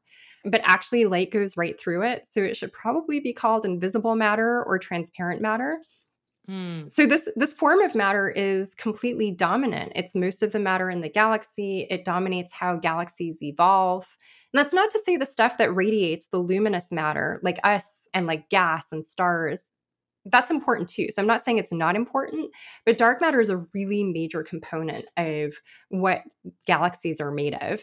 But 0.44 0.62
actually, 0.64 1.04
light 1.04 1.30
goes 1.30 1.56
right 1.58 1.78
through 1.78 2.04
it. 2.04 2.26
So 2.30 2.40
it 2.42 2.56
should 2.56 2.72
probably 2.72 3.20
be 3.20 3.34
called 3.34 3.66
invisible 3.66 4.16
matter 4.16 4.62
or 4.64 4.78
transparent 4.78 5.42
matter. 5.42 5.84
Hmm. 6.46 6.88
So 6.88 7.06
this 7.06 7.28
this 7.36 7.52
form 7.52 7.80
of 7.82 7.94
matter 7.94 8.28
is 8.28 8.74
completely 8.74 9.30
dominant. 9.30 9.92
It's 9.94 10.14
most 10.14 10.42
of 10.42 10.52
the 10.52 10.58
matter 10.58 10.90
in 10.90 11.00
the 11.00 11.08
galaxy. 11.08 11.86
It 11.90 12.04
dominates 12.04 12.52
how 12.52 12.76
galaxies 12.76 13.42
evolve. 13.42 14.06
And 14.52 14.58
that's 14.58 14.74
not 14.74 14.90
to 14.90 15.00
say 15.04 15.16
the 15.16 15.26
stuff 15.26 15.58
that 15.58 15.74
radiates 15.74 16.26
the 16.26 16.38
luminous 16.38 16.90
matter, 16.90 17.40
like 17.42 17.60
us 17.62 17.88
and 18.14 18.26
like 18.26 18.48
gas 18.48 18.86
and 18.90 19.06
stars, 19.06 19.70
that's 20.26 20.50
important 20.50 20.88
too. 20.88 21.08
So 21.10 21.22
I'm 21.22 21.28
not 21.28 21.42
saying 21.42 21.58
it's 21.58 21.72
not 21.72 21.96
important, 21.96 22.50
but 22.84 22.98
dark 22.98 23.20
matter 23.20 23.40
is 23.40 23.50
a 23.50 23.64
really 23.74 24.04
major 24.04 24.42
component 24.42 25.06
of 25.16 25.54
what 25.88 26.22
galaxies 26.66 27.20
are 27.20 27.30
made 27.30 27.54
of. 27.54 27.82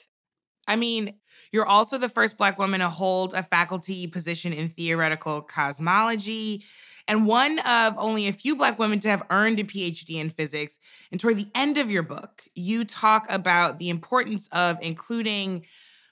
I 0.67 0.75
mean, 0.75 1.15
you're 1.51 1.65
also 1.65 1.97
the 1.97 2.09
first 2.09 2.37
Black 2.37 2.59
woman 2.59 2.81
to 2.81 2.89
hold 2.89 3.33
a 3.33 3.43
faculty 3.43 4.07
position 4.07 4.53
in 4.53 4.67
theoretical 4.67 5.41
cosmology, 5.41 6.63
and 7.07 7.25
one 7.25 7.59
of 7.59 7.97
only 7.97 8.27
a 8.27 8.33
few 8.33 8.55
Black 8.55 8.77
women 8.77 8.99
to 8.99 9.09
have 9.09 9.23
earned 9.29 9.59
a 9.59 9.63
PhD 9.63 10.15
in 10.15 10.29
physics. 10.29 10.77
And 11.11 11.21
toward 11.21 11.37
the 11.37 11.47
end 11.55 11.77
of 11.77 11.89
your 11.89 12.03
book, 12.03 12.43
you 12.53 12.83
talk 12.83 13.25
about 13.29 13.79
the 13.79 13.89
importance 13.89 14.49
of 14.51 14.77
including 14.81 15.65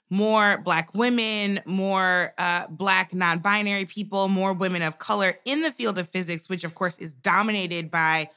more 0.08 0.58
Black 0.64 0.94
women, 0.94 1.60
more 1.66 2.32
uh, 2.38 2.66
Black 2.68 3.14
non 3.14 3.40
binary 3.40 3.84
people, 3.84 4.28
more 4.28 4.52
women 4.54 4.82
of 4.82 4.98
color 4.98 5.38
in 5.44 5.60
the 5.62 5.72
field 5.72 5.98
of 5.98 6.08
physics, 6.08 6.48
which 6.48 6.64
of 6.64 6.74
course 6.74 6.96
is 6.98 7.14
dominated 7.14 7.90
by 7.90 8.30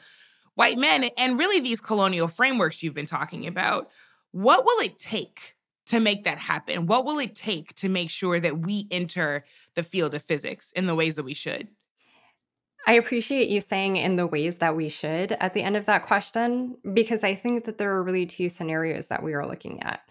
white 0.56 0.78
men 0.78 1.06
and 1.18 1.40
really 1.40 1.62
these 1.62 1.80
colonial 1.80 2.28
frameworks 2.28 2.84
you've 2.84 2.94
been 2.94 3.06
talking 3.06 3.48
about. 3.48 3.90
What 4.32 4.66
will 4.66 4.82
it 4.82 4.98
take 4.98 5.56
to 5.90 6.00
make 6.00 6.24
that 6.24 6.40
happen? 6.40 6.86
What 6.86 7.06
will 7.06 7.20
it 7.20 7.36
take 7.36 7.74
to 7.76 7.90
make 7.90 8.10
sure 8.10 8.40
that 8.40 8.60
we 8.60 8.88
enter 8.92 9.46
the 9.76 9.84
field 9.84 10.14
of 10.14 10.24
physics 10.24 10.72
in 10.76 10.86
the 10.86 10.96
ways 10.96 11.16
that 11.16 11.24
we 11.24 11.34
should? 11.34 11.68
I 12.88 12.94
appreciate 12.94 13.50
you 13.50 13.60
saying 13.62 13.98
in 13.98 14.16
the 14.16 14.28
ways 14.28 14.58
that 14.58 14.76
we 14.76 14.90
should 14.90 15.32
at 15.34 15.54
the 15.54 15.62
end 15.62 15.76
of 15.76 15.86
that 15.88 16.06
question, 16.06 16.78
because 16.94 17.24
I 17.24 17.36
think 17.36 17.66
that 17.66 17.78
there 17.78 17.92
are 17.92 18.04
really 18.04 18.26
two 18.26 18.50
scenarios 18.50 19.08
that 19.08 19.22
we 19.22 19.34
are 19.34 19.48
looking 19.48 19.84
at. 19.84 20.02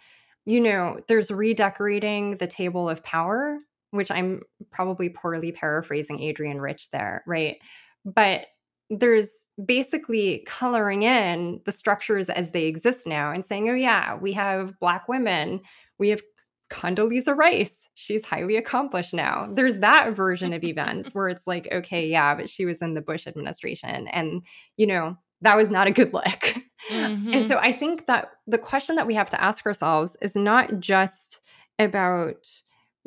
You 0.44 0.60
know, 0.60 1.00
there's 1.08 1.30
redecorating 1.30 2.36
the 2.36 2.46
table 2.46 2.88
of 2.88 3.02
power, 3.02 3.58
which 3.90 4.10
I'm 4.10 4.42
probably 4.70 5.08
poorly 5.08 5.52
paraphrasing 5.52 6.28
Adrienne 6.28 6.60
Rich 6.60 6.90
there, 6.90 7.22
right? 7.26 7.56
But 8.04 8.46
there's 8.90 9.46
basically 9.64 10.44
coloring 10.46 11.02
in 11.02 11.60
the 11.64 11.72
structures 11.72 12.30
as 12.30 12.50
they 12.50 12.64
exist 12.64 13.06
now 13.06 13.32
and 13.32 13.44
saying, 13.44 13.68
oh, 13.68 13.74
yeah, 13.74 14.16
we 14.16 14.32
have 14.32 14.78
Black 14.78 15.08
women, 15.08 15.60
we 15.98 16.10
have 16.10 16.22
Condoleezza 16.70 17.36
Rice. 17.36 17.74
She's 17.94 18.24
highly 18.24 18.56
accomplished 18.56 19.12
now. 19.12 19.48
There's 19.52 19.78
that 19.78 20.14
version 20.14 20.52
of 20.52 20.62
events 20.62 21.10
where 21.14 21.28
it's 21.28 21.46
like, 21.46 21.68
okay, 21.72 22.06
yeah, 22.06 22.34
but 22.34 22.48
she 22.48 22.64
was 22.64 22.80
in 22.80 22.94
the 22.94 23.00
Bush 23.00 23.26
administration. 23.26 24.06
And, 24.08 24.42
you 24.76 24.86
know, 24.86 25.16
that 25.40 25.56
was 25.56 25.70
not 25.70 25.86
a 25.86 25.92
good 25.92 26.12
look. 26.12 26.54
Mm-hmm. 26.90 27.32
And 27.32 27.44
so 27.44 27.58
I 27.58 27.72
think 27.72 28.06
that 28.06 28.30
the 28.46 28.58
question 28.58 28.96
that 28.96 29.06
we 29.06 29.14
have 29.14 29.30
to 29.30 29.42
ask 29.42 29.66
ourselves 29.66 30.16
is 30.22 30.34
not 30.34 30.80
just 30.80 31.40
about 31.78 32.46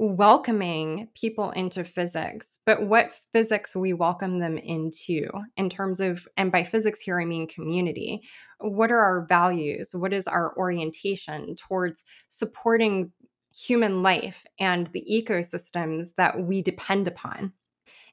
welcoming 0.01 1.07
people 1.13 1.51
into 1.51 1.83
physics, 1.83 2.57
but 2.65 2.81
what 2.87 3.13
physics 3.31 3.75
we 3.75 3.93
welcome 3.93 4.39
them 4.39 4.57
into 4.57 5.29
in 5.57 5.69
terms 5.69 5.99
of, 5.99 6.27
and 6.37 6.51
by 6.51 6.63
physics 6.63 6.99
here, 6.99 7.21
I 7.21 7.25
mean 7.25 7.47
community. 7.47 8.23
What 8.57 8.91
are 8.91 8.99
our 8.99 9.27
values? 9.27 9.91
What 9.93 10.11
is 10.11 10.27
our 10.27 10.57
orientation 10.57 11.55
towards 11.55 12.03
supporting 12.29 13.11
human 13.53 14.01
life 14.01 14.43
and 14.59 14.87
the 14.87 15.05
ecosystems 15.07 16.07
that 16.17 16.41
we 16.41 16.63
depend 16.63 17.07
upon? 17.07 17.53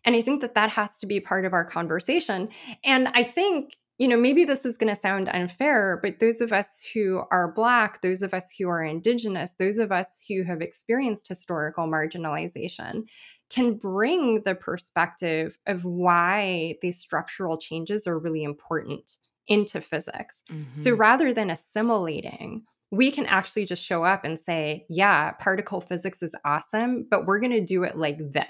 And 0.05 0.15
I 0.15 0.21
think 0.21 0.43
that 0.43 0.57
that 0.57 0.69
has 0.69 0.91
to 0.99 1.07
be 1.07 1.21
part 1.21 1.47
of 1.47 1.55
our 1.55 1.65
conversation. 1.65 2.51
And 2.85 3.09
I 3.15 3.23
think 3.23 3.73
you 3.99 4.07
know, 4.07 4.17
maybe 4.17 4.45
this 4.45 4.65
is 4.65 4.77
going 4.77 4.95
to 4.95 5.01
sound 5.01 5.29
unfair, 5.29 5.99
but 6.03 6.21
those 6.21 6.41
of 6.41 6.53
us 6.53 6.69
who 6.95 7.23
are 7.33 7.53
Black, 7.53 8.01
those 8.01 8.23
of 8.23 8.33
us 8.33 8.45
who 8.57 8.69
are 8.69 8.83
Indigenous, 8.83 9.55
those 9.59 9.79
of 9.79 9.91
us 9.91 10.09
who 10.29 10.45
have 10.45 10.63
experienced 10.63 11.27
historical 11.27 11.89
marginalization 11.89 13.03
can 13.51 13.75
bring 13.75 14.43
the 14.45 14.55
perspective 14.55 15.59
of 15.67 15.85
why 15.85 16.77
these 16.81 16.99
structural 16.99 17.59
changes 17.59 18.07
are 18.07 18.19
really 18.19 18.45
important 18.45 19.17
into 19.49 19.81
physics. 19.81 20.43
Mm-hmm. 20.51 20.81
So 20.81 20.93
rather 20.93 21.33
than 21.33 21.51
assimilating, 21.51 22.63
we 22.91 23.11
can 23.11 23.27
actually 23.27 23.65
just 23.65 23.83
show 23.83 24.05
up 24.05 24.25
and 24.25 24.39
say, 24.39 24.87
yeah, 24.89 25.33
particle 25.33 25.81
physics 25.81 26.23
is 26.23 26.35
awesome, 26.45 27.07
but 27.11 27.27
we're 27.27 27.41
going 27.41 27.53
to 27.53 27.65
do 27.65 27.83
it 27.83 27.97
like 27.97 28.19
this. 28.33 28.45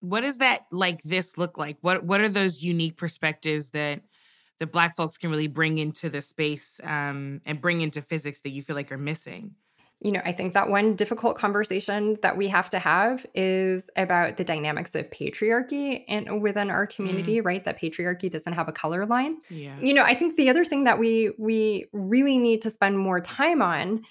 What 0.00 0.20
does 0.20 0.38
that 0.38 0.66
like 0.70 1.02
this 1.02 1.36
look 1.36 1.58
like? 1.58 1.78
What 1.80 2.04
what 2.04 2.20
are 2.20 2.28
those 2.28 2.62
unique 2.62 2.96
perspectives 2.96 3.70
that 3.70 4.02
that 4.60 4.72
black 4.72 4.96
folks 4.96 5.18
can 5.18 5.30
really 5.30 5.48
bring 5.48 5.78
into 5.78 6.08
the 6.08 6.22
space 6.22 6.80
um, 6.84 7.40
and 7.44 7.60
bring 7.60 7.80
into 7.80 8.00
physics 8.02 8.40
that 8.40 8.50
you 8.50 8.62
feel 8.62 8.76
like 8.76 8.90
are 8.92 8.98
missing 8.98 9.54
you 10.00 10.12
know, 10.12 10.20
I 10.24 10.32
think 10.32 10.52
that 10.54 10.68
one 10.68 10.94
difficult 10.94 11.38
conversation 11.38 12.18
that 12.20 12.36
we 12.36 12.48
have 12.48 12.68
to 12.70 12.78
have 12.78 13.24
is 13.34 13.88
about 13.96 14.36
the 14.36 14.44
dynamics 14.44 14.94
of 14.94 15.10
patriarchy 15.10 16.04
and 16.06 16.42
within 16.42 16.70
our 16.70 16.86
community, 16.86 17.40
mm. 17.40 17.44
right? 17.44 17.64
That 17.64 17.80
patriarchy 17.80 18.30
doesn't 18.30 18.52
have 18.52 18.68
a 18.68 18.72
color 18.72 19.06
line. 19.06 19.38
Yeah. 19.48 19.78
You 19.80 19.94
know, 19.94 20.02
I 20.02 20.14
think 20.14 20.36
the 20.36 20.50
other 20.50 20.66
thing 20.66 20.84
that 20.84 20.98
we 20.98 21.32
we 21.38 21.86
really 21.92 22.36
need 22.36 22.62
to 22.62 22.70
spend 22.70 22.98
more 22.98 23.20
time 23.20 23.62
on 23.62 24.02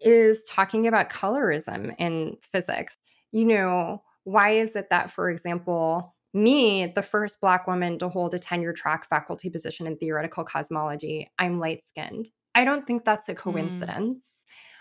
is 0.00 0.44
talking 0.48 0.86
about 0.86 1.10
colorism 1.10 1.94
in 1.98 2.36
physics. 2.52 2.96
You 3.32 3.44
know, 3.44 4.02
why 4.22 4.52
is 4.52 4.76
it 4.76 4.90
that, 4.90 5.10
for 5.10 5.30
example, 5.30 6.14
me, 6.34 6.92
the 6.94 7.02
first 7.02 7.40
Black 7.40 7.66
woman 7.66 7.98
to 8.00 8.08
hold 8.08 8.34
a 8.34 8.38
tenure 8.38 8.72
track 8.72 9.08
faculty 9.08 9.48
position 9.48 9.86
in 9.86 9.96
theoretical 9.96 10.44
cosmology, 10.44 11.30
I'm 11.38 11.60
light 11.60 11.86
skinned. 11.86 12.28
I 12.54 12.64
don't 12.64 12.86
think 12.86 13.04
that's 13.04 13.28
a 13.28 13.32
hmm. 13.32 13.38
coincidence. 13.38 14.24
Mm. 14.24 14.30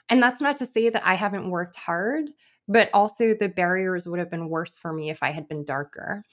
And 0.10 0.24
that's 0.24 0.42
not 0.42 0.58
to 0.58 0.66
say 0.66 0.90
that 0.90 1.06
I 1.06 1.14
haven't 1.14 1.50
worked 1.50 1.76
hard, 1.78 2.30
but 2.68 2.90
also 2.94 3.34
the 3.34 3.48
barriers 3.48 4.06
would 4.08 4.20
have 4.20 4.30
been 4.30 4.50
worse 4.50 4.76
for 4.76 4.92
me 4.92 5.10
if 5.10 5.24
I 5.24 5.32
had 5.32 5.48
been 5.48 5.64
darker. 5.64 6.24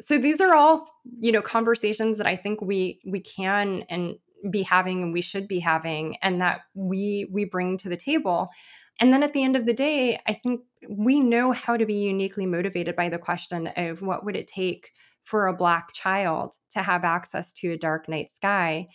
So 0.00 0.18
these 0.18 0.40
are 0.40 0.54
all, 0.54 0.88
you 1.20 1.32
know, 1.32 1.42
conversations 1.42 2.18
that 2.18 2.26
I 2.26 2.36
think 2.36 2.60
we 2.60 3.00
we 3.04 3.20
can 3.20 3.84
and 3.88 4.16
be 4.50 4.62
having 4.62 5.02
and 5.02 5.12
we 5.12 5.20
should 5.20 5.46
be 5.46 5.58
having 5.58 6.16
and 6.22 6.40
that 6.40 6.60
we 6.74 7.28
we 7.30 7.44
bring 7.44 7.76
to 7.78 7.88
the 7.88 7.96
table. 7.96 8.50
And 9.00 9.12
then 9.12 9.22
at 9.22 9.32
the 9.32 9.42
end 9.42 9.56
of 9.56 9.64
the 9.64 9.72
day, 9.72 10.20
I 10.26 10.34
think 10.34 10.60
we 10.88 11.20
know 11.20 11.52
how 11.52 11.76
to 11.76 11.86
be 11.86 11.94
uniquely 11.94 12.44
motivated 12.46 12.94
by 12.96 13.08
the 13.08 13.18
question 13.18 13.66
of 13.68 14.02
what 14.02 14.24
would 14.24 14.36
it 14.36 14.46
take 14.46 14.90
for 15.24 15.46
a 15.46 15.56
black 15.56 15.92
child 15.94 16.54
to 16.72 16.82
have 16.82 17.04
access 17.04 17.52
to 17.54 17.72
a 17.72 17.78
dark 17.78 18.08
night 18.08 18.30
sky. 18.30 18.88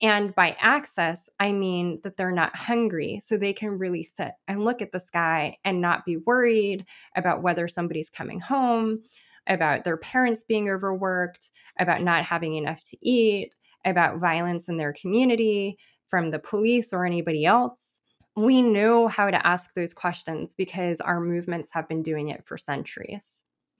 And 0.00 0.34
by 0.34 0.56
access, 0.60 1.28
I 1.38 1.52
mean 1.52 2.00
that 2.02 2.16
they're 2.16 2.32
not 2.32 2.56
hungry, 2.56 3.20
so 3.24 3.36
they 3.36 3.52
can 3.52 3.78
really 3.78 4.02
sit 4.02 4.32
and 4.48 4.64
look 4.64 4.82
at 4.82 4.90
the 4.90 4.98
sky 4.98 5.58
and 5.64 5.80
not 5.80 6.04
be 6.04 6.16
worried 6.16 6.84
about 7.14 7.42
whether 7.42 7.68
somebody's 7.68 8.10
coming 8.10 8.40
home, 8.40 9.04
about 9.46 9.84
their 9.84 9.96
parents 9.96 10.42
being 10.42 10.68
overworked, 10.70 11.52
about 11.78 12.02
not 12.02 12.24
having 12.24 12.56
enough 12.56 12.80
to 12.90 12.96
eat, 13.00 13.54
about 13.84 14.18
violence 14.18 14.68
in 14.68 14.76
their 14.76 14.92
community 14.92 15.78
from 16.08 16.30
the 16.30 16.38
police 16.40 16.92
or 16.92 17.06
anybody 17.06 17.44
else 17.44 17.91
we 18.36 18.62
know 18.62 19.08
how 19.08 19.30
to 19.30 19.46
ask 19.46 19.74
those 19.74 19.92
questions 19.92 20.54
because 20.54 21.00
our 21.00 21.20
movements 21.20 21.70
have 21.72 21.88
been 21.88 22.02
doing 22.02 22.28
it 22.28 22.44
for 22.46 22.56
centuries. 22.56 23.24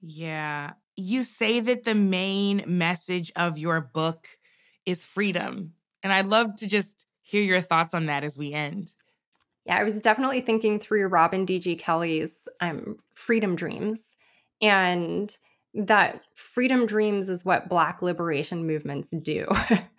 Yeah. 0.03 0.73
You 0.97 1.23
say 1.23 1.61
that 1.61 1.85
the 1.85 1.95
main 1.95 2.65
message 2.67 3.33
of 3.37 3.59
your 3.59 3.81
book 3.81 4.29
is 4.85 5.07
freedom. 5.07 5.73
And 6.03 6.13
I'd 6.13 6.27
love 6.27 6.57
to 6.57 6.69
just 6.69 7.07
hear 7.23 7.43
your 7.43 7.61
thoughts 7.61 7.95
on 7.95 8.07
that 8.07 8.25
as 8.25 8.37
we 8.37 8.53
end. 8.53 8.93
Yeah, 9.65 9.79
I 9.79 9.85
was 9.85 10.01
definitely 10.01 10.41
thinking 10.41 10.81
through 10.81 11.07
Robin 11.07 11.45
D.G. 11.47 11.77
Kelley's 11.77 12.35
um, 12.61 12.97
Freedom 13.15 13.55
Dreams, 13.55 14.01
and 14.61 15.35
that 15.75 16.23
freedom 16.35 16.87
dreams 16.87 17.29
is 17.29 17.45
what 17.45 17.69
Black 17.69 18.03
liberation 18.03 18.67
movements 18.67 19.09
do. 19.11 19.47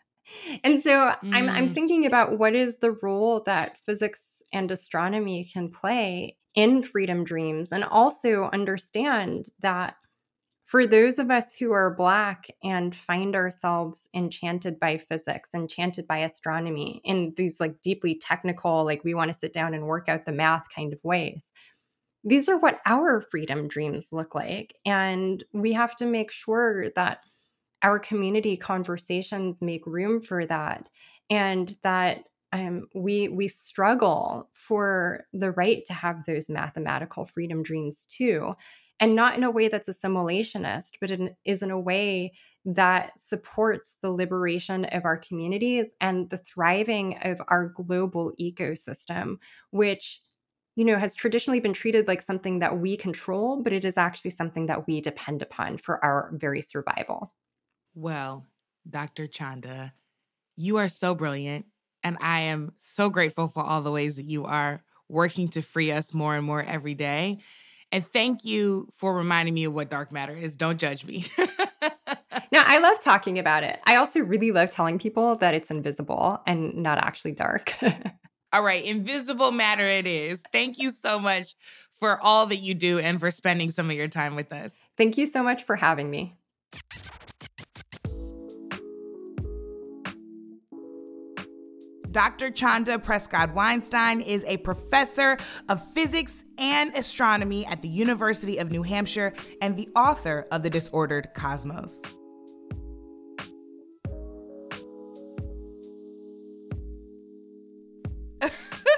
and 0.64 0.84
so 0.84 0.92
mm. 0.92 1.18
I'm, 1.32 1.50
I'm 1.50 1.70
mm. 1.70 1.74
thinking 1.74 2.06
about 2.06 2.38
what 2.38 2.56
is 2.56 2.78
the 2.78 2.92
role 2.92 3.40
that 3.42 3.78
physics 3.86 4.33
and 4.54 4.72
astronomy 4.72 5.50
can 5.52 5.70
play 5.72 6.38
in 6.56 6.84
freedom 6.84 7.24
dreams 7.24 7.72
and 7.72 7.84
also 7.84 8.50
understand 8.54 9.50
that 9.60 9.96
for 10.66 10.88
those 10.88 11.20
of 11.20 11.30
us 11.30 11.54
who 11.54 11.72
are 11.72 11.94
Black 11.94 12.48
and 12.64 12.96
find 12.96 13.36
ourselves 13.36 14.08
enchanted 14.16 14.80
by 14.80 14.98
physics, 14.98 15.50
enchanted 15.54 16.08
by 16.08 16.20
astronomy 16.20 17.02
in 17.04 17.34
these 17.36 17.60
like 17.60 17.82
deeply 17.82 18.16
technical, 18.16 18.86
like 18.86 19.04
we 19.04 19.14
want 19.14 19.32
to 19.32 19.38
sit 19.38 19.54
down 19.54 19.74
and 19.74 19.86
work 19.86 20.10
out 20.10 20.26
the 20.26 20.32
math 20.32 20.64
kind 20.74 20.94
of 20.94 21.04
ways, 21.04 21.52
these 22.24 22.48
are 22.50 22.58
what 22.58 22.80
our 22.86 23.22
freedom 23.22 23.68
dreams 23.68 24.08
look 24.12 24.34
like. 24.34 24.74
And 24.86 25.44
we 25.52 25.74
have 25.74 25.96
to 25.98 26.06
make 26.06 26.32
sure 26.32 26.90
that 26.96 27.20
our 27.84 28.00
community 28.00 28.56
conversations 28.56 29.62
make 29.62 29.86
room 29.86 30.22
for 30.22 30.46
that 30.46 30.88
and 31.30 31.76
that 31.84 32.24
um, 32.54 32.88
we 32.94 33.28
we 33.30 33.48
struggle 33.48 34.50
for 34.54 35.26
the 35.34 35.52
right 35.52 35.84
to 35.86 35.94
have 35.94 36.24
those 36.24 36.50
mathematical 36.50 37.26
freedom 37.26 37.64
dreams 37.64 38.06
too, 38.06 38.54
and 39.00 39.16
not 39.16 39.36
in 39.36 39.44
a 39.44 39.50
way 39.50 39.70
that's 39.70 39.90
assimilationist, 39.90 40.92
but 41.02 41.10
in, 41.10 41.36
is 41.46 41.64
in 41.64 41.72
a 41.72 41.80
way 41.80 42.34
that 42.66 43.20
supports 43.20 43.98
the 44.04 44.12
liberation 44.12 44.86
of 44.86 45.04
our 45.04 45.18
communities 45.18 45.96
and 46.00 46.30
the 46.30 46.38
thriving 46.38 47.18
of 47.24 47.42
our 47.48 47.70
global 47.70 48.32
ecosystem, 48.40 49.38
which 49.72 50.22
you 50.76 50.86
know 50.86 51.00
has 51.00 51.16
traditionally 51.16 51.60
been 51.60 51.74
treated 51.74 52.08
like 52.08 52.22
something 52.22 52.60
that 52.60 52.78
we 52.78 52.96
control, 52.96 53.64
but 53.64 53.74
it 53.74 53.84
is 53.84 53.98
actually 53.98 54.32
something 54.32 54.68
that 54.68 54.86
we 54.86 55.02
depend 55.02 55.42
upon 55.42 55.76
for 55.80 56.06
our 56.06 56.30
very 56.36 56.62
survival. 56.62 57.34
Well, 57.96 58.46
Dr. 58.88 59.26
Chanda, 59.26 59.92
you 60.56 60.78
are 60.78 60.90
so 60.90 61.16
brilliant, 61.16 61.66
and 62.04 62.18
I 62.22 62.42
am 62.42 62.74
so 62.80 63.10
grateful 63.10 63.48
for 63.48 63.64
all 63.64 63.82
the 63.82 63.92
ways 63.92 64.16
that 64.16 64.26
you 64.26 64.46
are 64.46 64.82
working 65.10 65.50
to 65.50 65.62
free 65.62 65.92
us 65.92 66.14
more 66.14 66.36
and 66.36 66.46
more 66.46 66.62
every 66.62 66.94
day. 66.94 67.40
And 67.92 68.06
thank 68.06 68.44
you 68.44 68.88
for 68.98 69.14
reminding 69.16 69.54
me 69.54 69.66
of 69.66 69.74
what 69.74 69.90
dark 69.90 70.12
matter 70.12 70.36
is. 70.36 70.56
Don't 70.56 70.80
judge 70.80 71.06
me. 71.06 71.28
now, 72.52 72.64
I 72.66 72.80
love 72.80 73.00
talking 73.00 73.38
about 73.38 73.64
it. 73.64 73.80
I 73.86 73.98
also 73.98 74.20
really 74.20 74.52
love 74.52 74.72
telling 74.72 74.98
people 74.98 75.36
that 75.36 75.54
it's 75.54 75.70
invisible 75.70 76.42
and 76.48 76.74
not 76.74 76.98
actually 76.98 77.34
dark. 77.34 77.76
all 78.54 78.64
right, 78.64 78.84
invisible 78.84 79.52
matter 79.52 79.88
it 79.88 80.08
is. 80.08 80.42
Thank 80.52 80.80
you 80.80 80.90
so 80.90 81.20
much 81.20 81.56
for 82.00 82.20
all 82.20 82.48
that 82.48 82.58
you 82.58 82.74
do 82.74 82.98
and 82.98 83.20
for 83.20 83.30
spending 83.30 83.70
some 83.70 83.92
of 83.92 83.96
your 83.96 84.08
time 84.08 84.36
with 84.36 84.52
us. 84.52 84.76
Thank 84.98 85.18
you 85.18 85.28
so 85.28 85.44
much 85.44 85.64
for 85.64 85.76
having 85.76 86.10
me. 86.10 86.36
Dr. 92.14 92.52
Chanda 92.52 92.98
Prescod 93.00 93.54
Weinstein 93.56 94.22
is 94.22 94.46
a 94.48 94.58
professor 94.58 95.36
of 95.68 95.92
physics 95.94 96.46
and 96.60 96.94
astronomy 96.96 97.66
at 97.66 97.82
the 97.82 97.88
University 97.88 98.60
of 98.60 98.70
New 98.72 98.84
Hampshire 98.84 99.34
and 99.62 99.76
the 99.76 99.90
author 99.96 100.46
of 100.52 100.62
The 100.62 100.70
Disordered 100.70 101.30
Cosmos. 101.34 102.00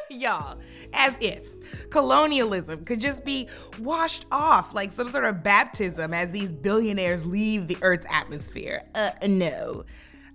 Y'all, 0.10 0.60
as 0.92 1.16
if 1.22 1.48
colonialism 1.90 2.84
could 2.84 3.00
just 3.00 3.24
be 3.24 3.48
washed 3.80 4.26
off 4.30 4.74
like 4.74 4.92
some 4.92 5.08
sort 5.08 5.24
of 5.24 5.42
baptism 5.42 6.14
as 6.14 6.34
these 6.34 6.52
billionaires 6.52 7.26
leave 7.26 7.68
the 7.68 7.78
Earth's 7.82 8.06
atmosphere. 8.10 8.84
Uh, 8.94 9.12
no. 9.26 9.86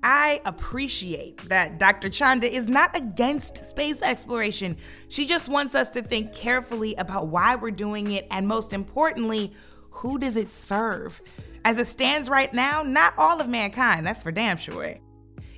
I 0.03 0.41
appreciate 0.45 1.39
that 1.49 1.79
Dr. 1.79 2.09
Chanda 2.09 2.51
is 2.51 2.69
not 2.69 2.97
against 2.97 3.65
space 3.65 4.01
exploration. 4.01 4.77
She 5.09 5.27
just 5.27 5.49
wants 5.49 5.75
us 5.75 5.91
to 5.91 6.03
think 6.03 6.33
carefully 6.33 6.95
about 6.95 7.29
why 7.29 7.57
we're 7.57 7.71
doing 7.71 8.13
it 8.13 8.27
and, 8.31 8.49
most 8.49 8.73
importantly, 8.73 9.53
who 9.91 10.19
does 10.19 10.37
it 10.37 10.51
serve? 10.51 11.21
As 11.65 11.77
it 11.77 11.87
stands 11.87 12.31
right 12.31 12.53
now, 12.55 12.83
not 12.83 13.13
all 13.19 13.41
of 13.41 13.49
mankind, 13.49 14.07
that's 14.07 14.23
for 14.23 14.33
damn 14.33 14.57
sure. 14.57 14.97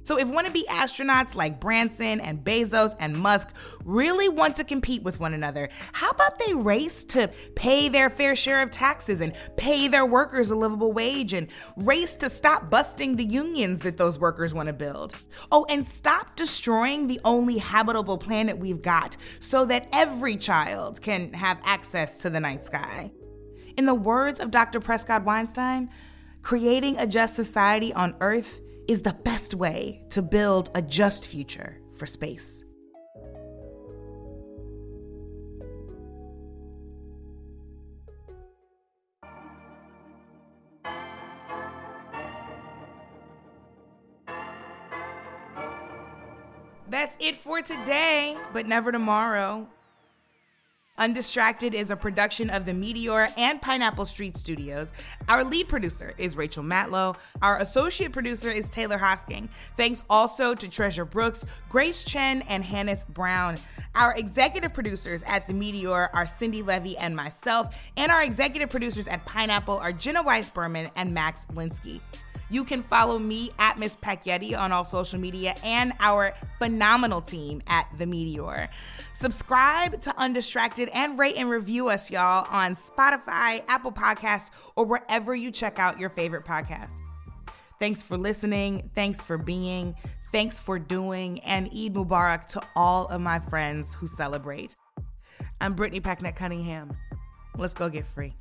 So, 0.05 0.19
if 0.19 0.27
wannabe 0.29 0.65
astronauts 0.67 1.35
like 1.35 1.61
Branson 1.61 2.21
and 2.21 2.43
Bezos 2.43 2.97
and 2.99 3.17
Musk 3.17 3.51
really 3.85 4.29
want 4.29 4.57
to 4.57 4.65
compete 4.65 5.03
with 5.03 5.21
one 5.21 5.33
another, 5.33 5.69
how 5.93 6.11
about 6.11 6.39
they 6.39 6.55
race 6.55 7.05
to 7.05 7.31
pay 7.55 7.89
their 7.89 8.11
fair 8.11 8.35
share 8.35 8.63
of 8.63 8.71
taxes 8.71 9.21
and 9.21 9.33
pay 9.57 9.89
their 9.89 10.05
workers 10.05 10.51
a 10.51 10.57
livable 10.57 10.93
wage 10.93 11.33
and 11.33 11.49
race 11.77 12.17
to 12.17 12.29
stop 12.29 12.69
busting 12.69 13.17
the 13.17 13.25
unions 13.25 13.81
that 13.81 13.97
those 13.97 14.19
workers 14.19 14.53
want 14.53 14.67
to 14.67 14.73
build? 14.73 15.15
Oh, 15.53 15.67
and 15.69 15.87
stop 15.87 16.35
destroying 16.35 17.07
the 17.07 17.21
only 17.25 17.59
habitable 17.59 18.19
planet 18.19 18.59
we've 18.59 18.83
got 18.83 19.17
so 19.39 19.65
that 19.67 19.89
every 19.93 20.37
child 20.37 21.01
can 21.01 21.33
have 21.33 21.61
access 21.65 22.19
to 22.19 22.31
the 22.31 22.41
night 22.41 22.65
sky. 22.65 23.13
In 23.77 23.87
the 23.87 23.95
words 23.95 24.41
of 24.41 24.51
Dr. 24.51 24.81
Prescod 24.81 25.25
Weinstein, 25.25 25.91
creating 26.43 26.99
a 26.99 27.07
just 27.07 27.37
society 27.37 27.93
on 27.93 28.15
Earth 28.21 28.61
is 28.89 29.01
the 29.01 29.13
best 29.25 29.55
way 29.55 30.03
to 30.11 30.23
build 30.23 30.71
a 30.75 30.83
just 30.83 31.27
future 31.27 31.79
for 31.93 32.07
space. 32.07 32.65
That's 46.89 47.17
it 47.21 47.37
for 47.37 47.63
today, 47.63 48.37
but 48.53 48.67
never 48.67 48.93
tomorrow. 48.93 49.67
Undistracted 50.99 51.75
is 51.75 51.91
a 51.91 51.97
production 51.97 52.51
of 52.51 52.67
the 52.67 52.75
Meteor 52.75 53.29
and 53.39 53.63
Pineapple 53.63 54.05
Street 54.05 54.37
Studios. 54.37 54.93
Our 55.27 55.43
lead 55.43 55.67
producer 55.67 56.13
is 56.19 56.37
Rachel 56.37 56.63
Matlow. 56.63 57.17
Our 57.41 57.61
associate 57.61 58.13
producer 58.13 58.51
is 58.51 58.69
Taylor 58.69 58.99
Hosking. 58.99 59.49
Thanks 59.75 60.03
also 60.11 60.55
to 60.55 60.69
Treasure 60.69 61.07
Brooks, 61.07 61.47
Grace 61.71 62.05
Chen, 62.05 62.43
and 62.43 62.63
Hannes 62.63 63.05
Brown. 63.05 63.57
Our 63.95 64.15
executive 64.17 64.75
producers 64.75 65.23
at 65.27 65.47
the 65.47 65.55
Meteor 65.55 66.11
are 66.13 66.27
Cindy 66.27 66.61
Levy 66.61 66.99
and 66.99 67.17
myself, 67.17 67.75
and 67.97 68.13
our 68.13 68.23
executive 68.23 68.69
producers 68.69 69.09
at 69.09 69.25
Pineapple 69.25 69.79
are 69.79 69.93
Jenna 69.93 70.23
Weiss 70.23 70.51
Berman 70.51 70.91
and 70.95 71.15
Max 71.15 71.47
Linsky. 71.55 72.03
You 72.53 72.65
can 72.65 72.83
follow 72.83 73.19
me 73.19 73.51
at 73.59 73.79
Miss 73.79 73.97
Packyetti 73.97 74.55
on 74.57 74.73
all 74.73 74.85
social 74.85 75.19
media 75.19 75.55
and 75.65 75.95
our 76.01 76.35
phenomenal 76.59 77.23
team 77.23 77.63
at 77.67 77.89
The 77.97 78.05
Meteor. 78.05 78.69
Subscribe 79.15 80.03
to 80.03 80.15
Undistracted 80.19 80.91
and 80.93 81.19
rate 81.19 81.37
and 81.39 81.49
review 81.49 81.89
us, 81.89 82.11
y'all, 82.11 82.47
on 82.51 82.77
Spotify, 82.77 83.65
Apple 83.69 83.91
Podcasts, 83.91 84.51
or 84.77 84.85
wherever 84.85 85.35
you 85.35 85.51
check 85.51 85.79
out 85.79 85.99
your 85.99 86.11
favorite 86.11 86.45
podcasts. 86.45 86.93
Thanks 87.79 88.03
for 88.03 88.19
listening. 88.19 88.91
Thanks 88.95 89.25
for 89.25 89.39
being. 89.39 89.97
Thanks 90.31 90.59
for 90.59 90.79
doing. 90.79 91.41
And 91.41 91.69
Eid 91.69 91.95
Mubarak 91.95 92.49
to 92.49 92.61
all 92.77 93.07
of 93.07 93.23
my 93.23 93.39
friends 93.39 93.95
who 93.95 94.07
celebrate. 94.07 94.77
I'm 95.59 95.73
Brittany 95.73 96.03
Packnett 96.03 96.37
Cunningham. 96.37 96.95
Let's 97.57 97.73
go 97.73 97.89
get 97.89 98.07
free. 98.07 98.35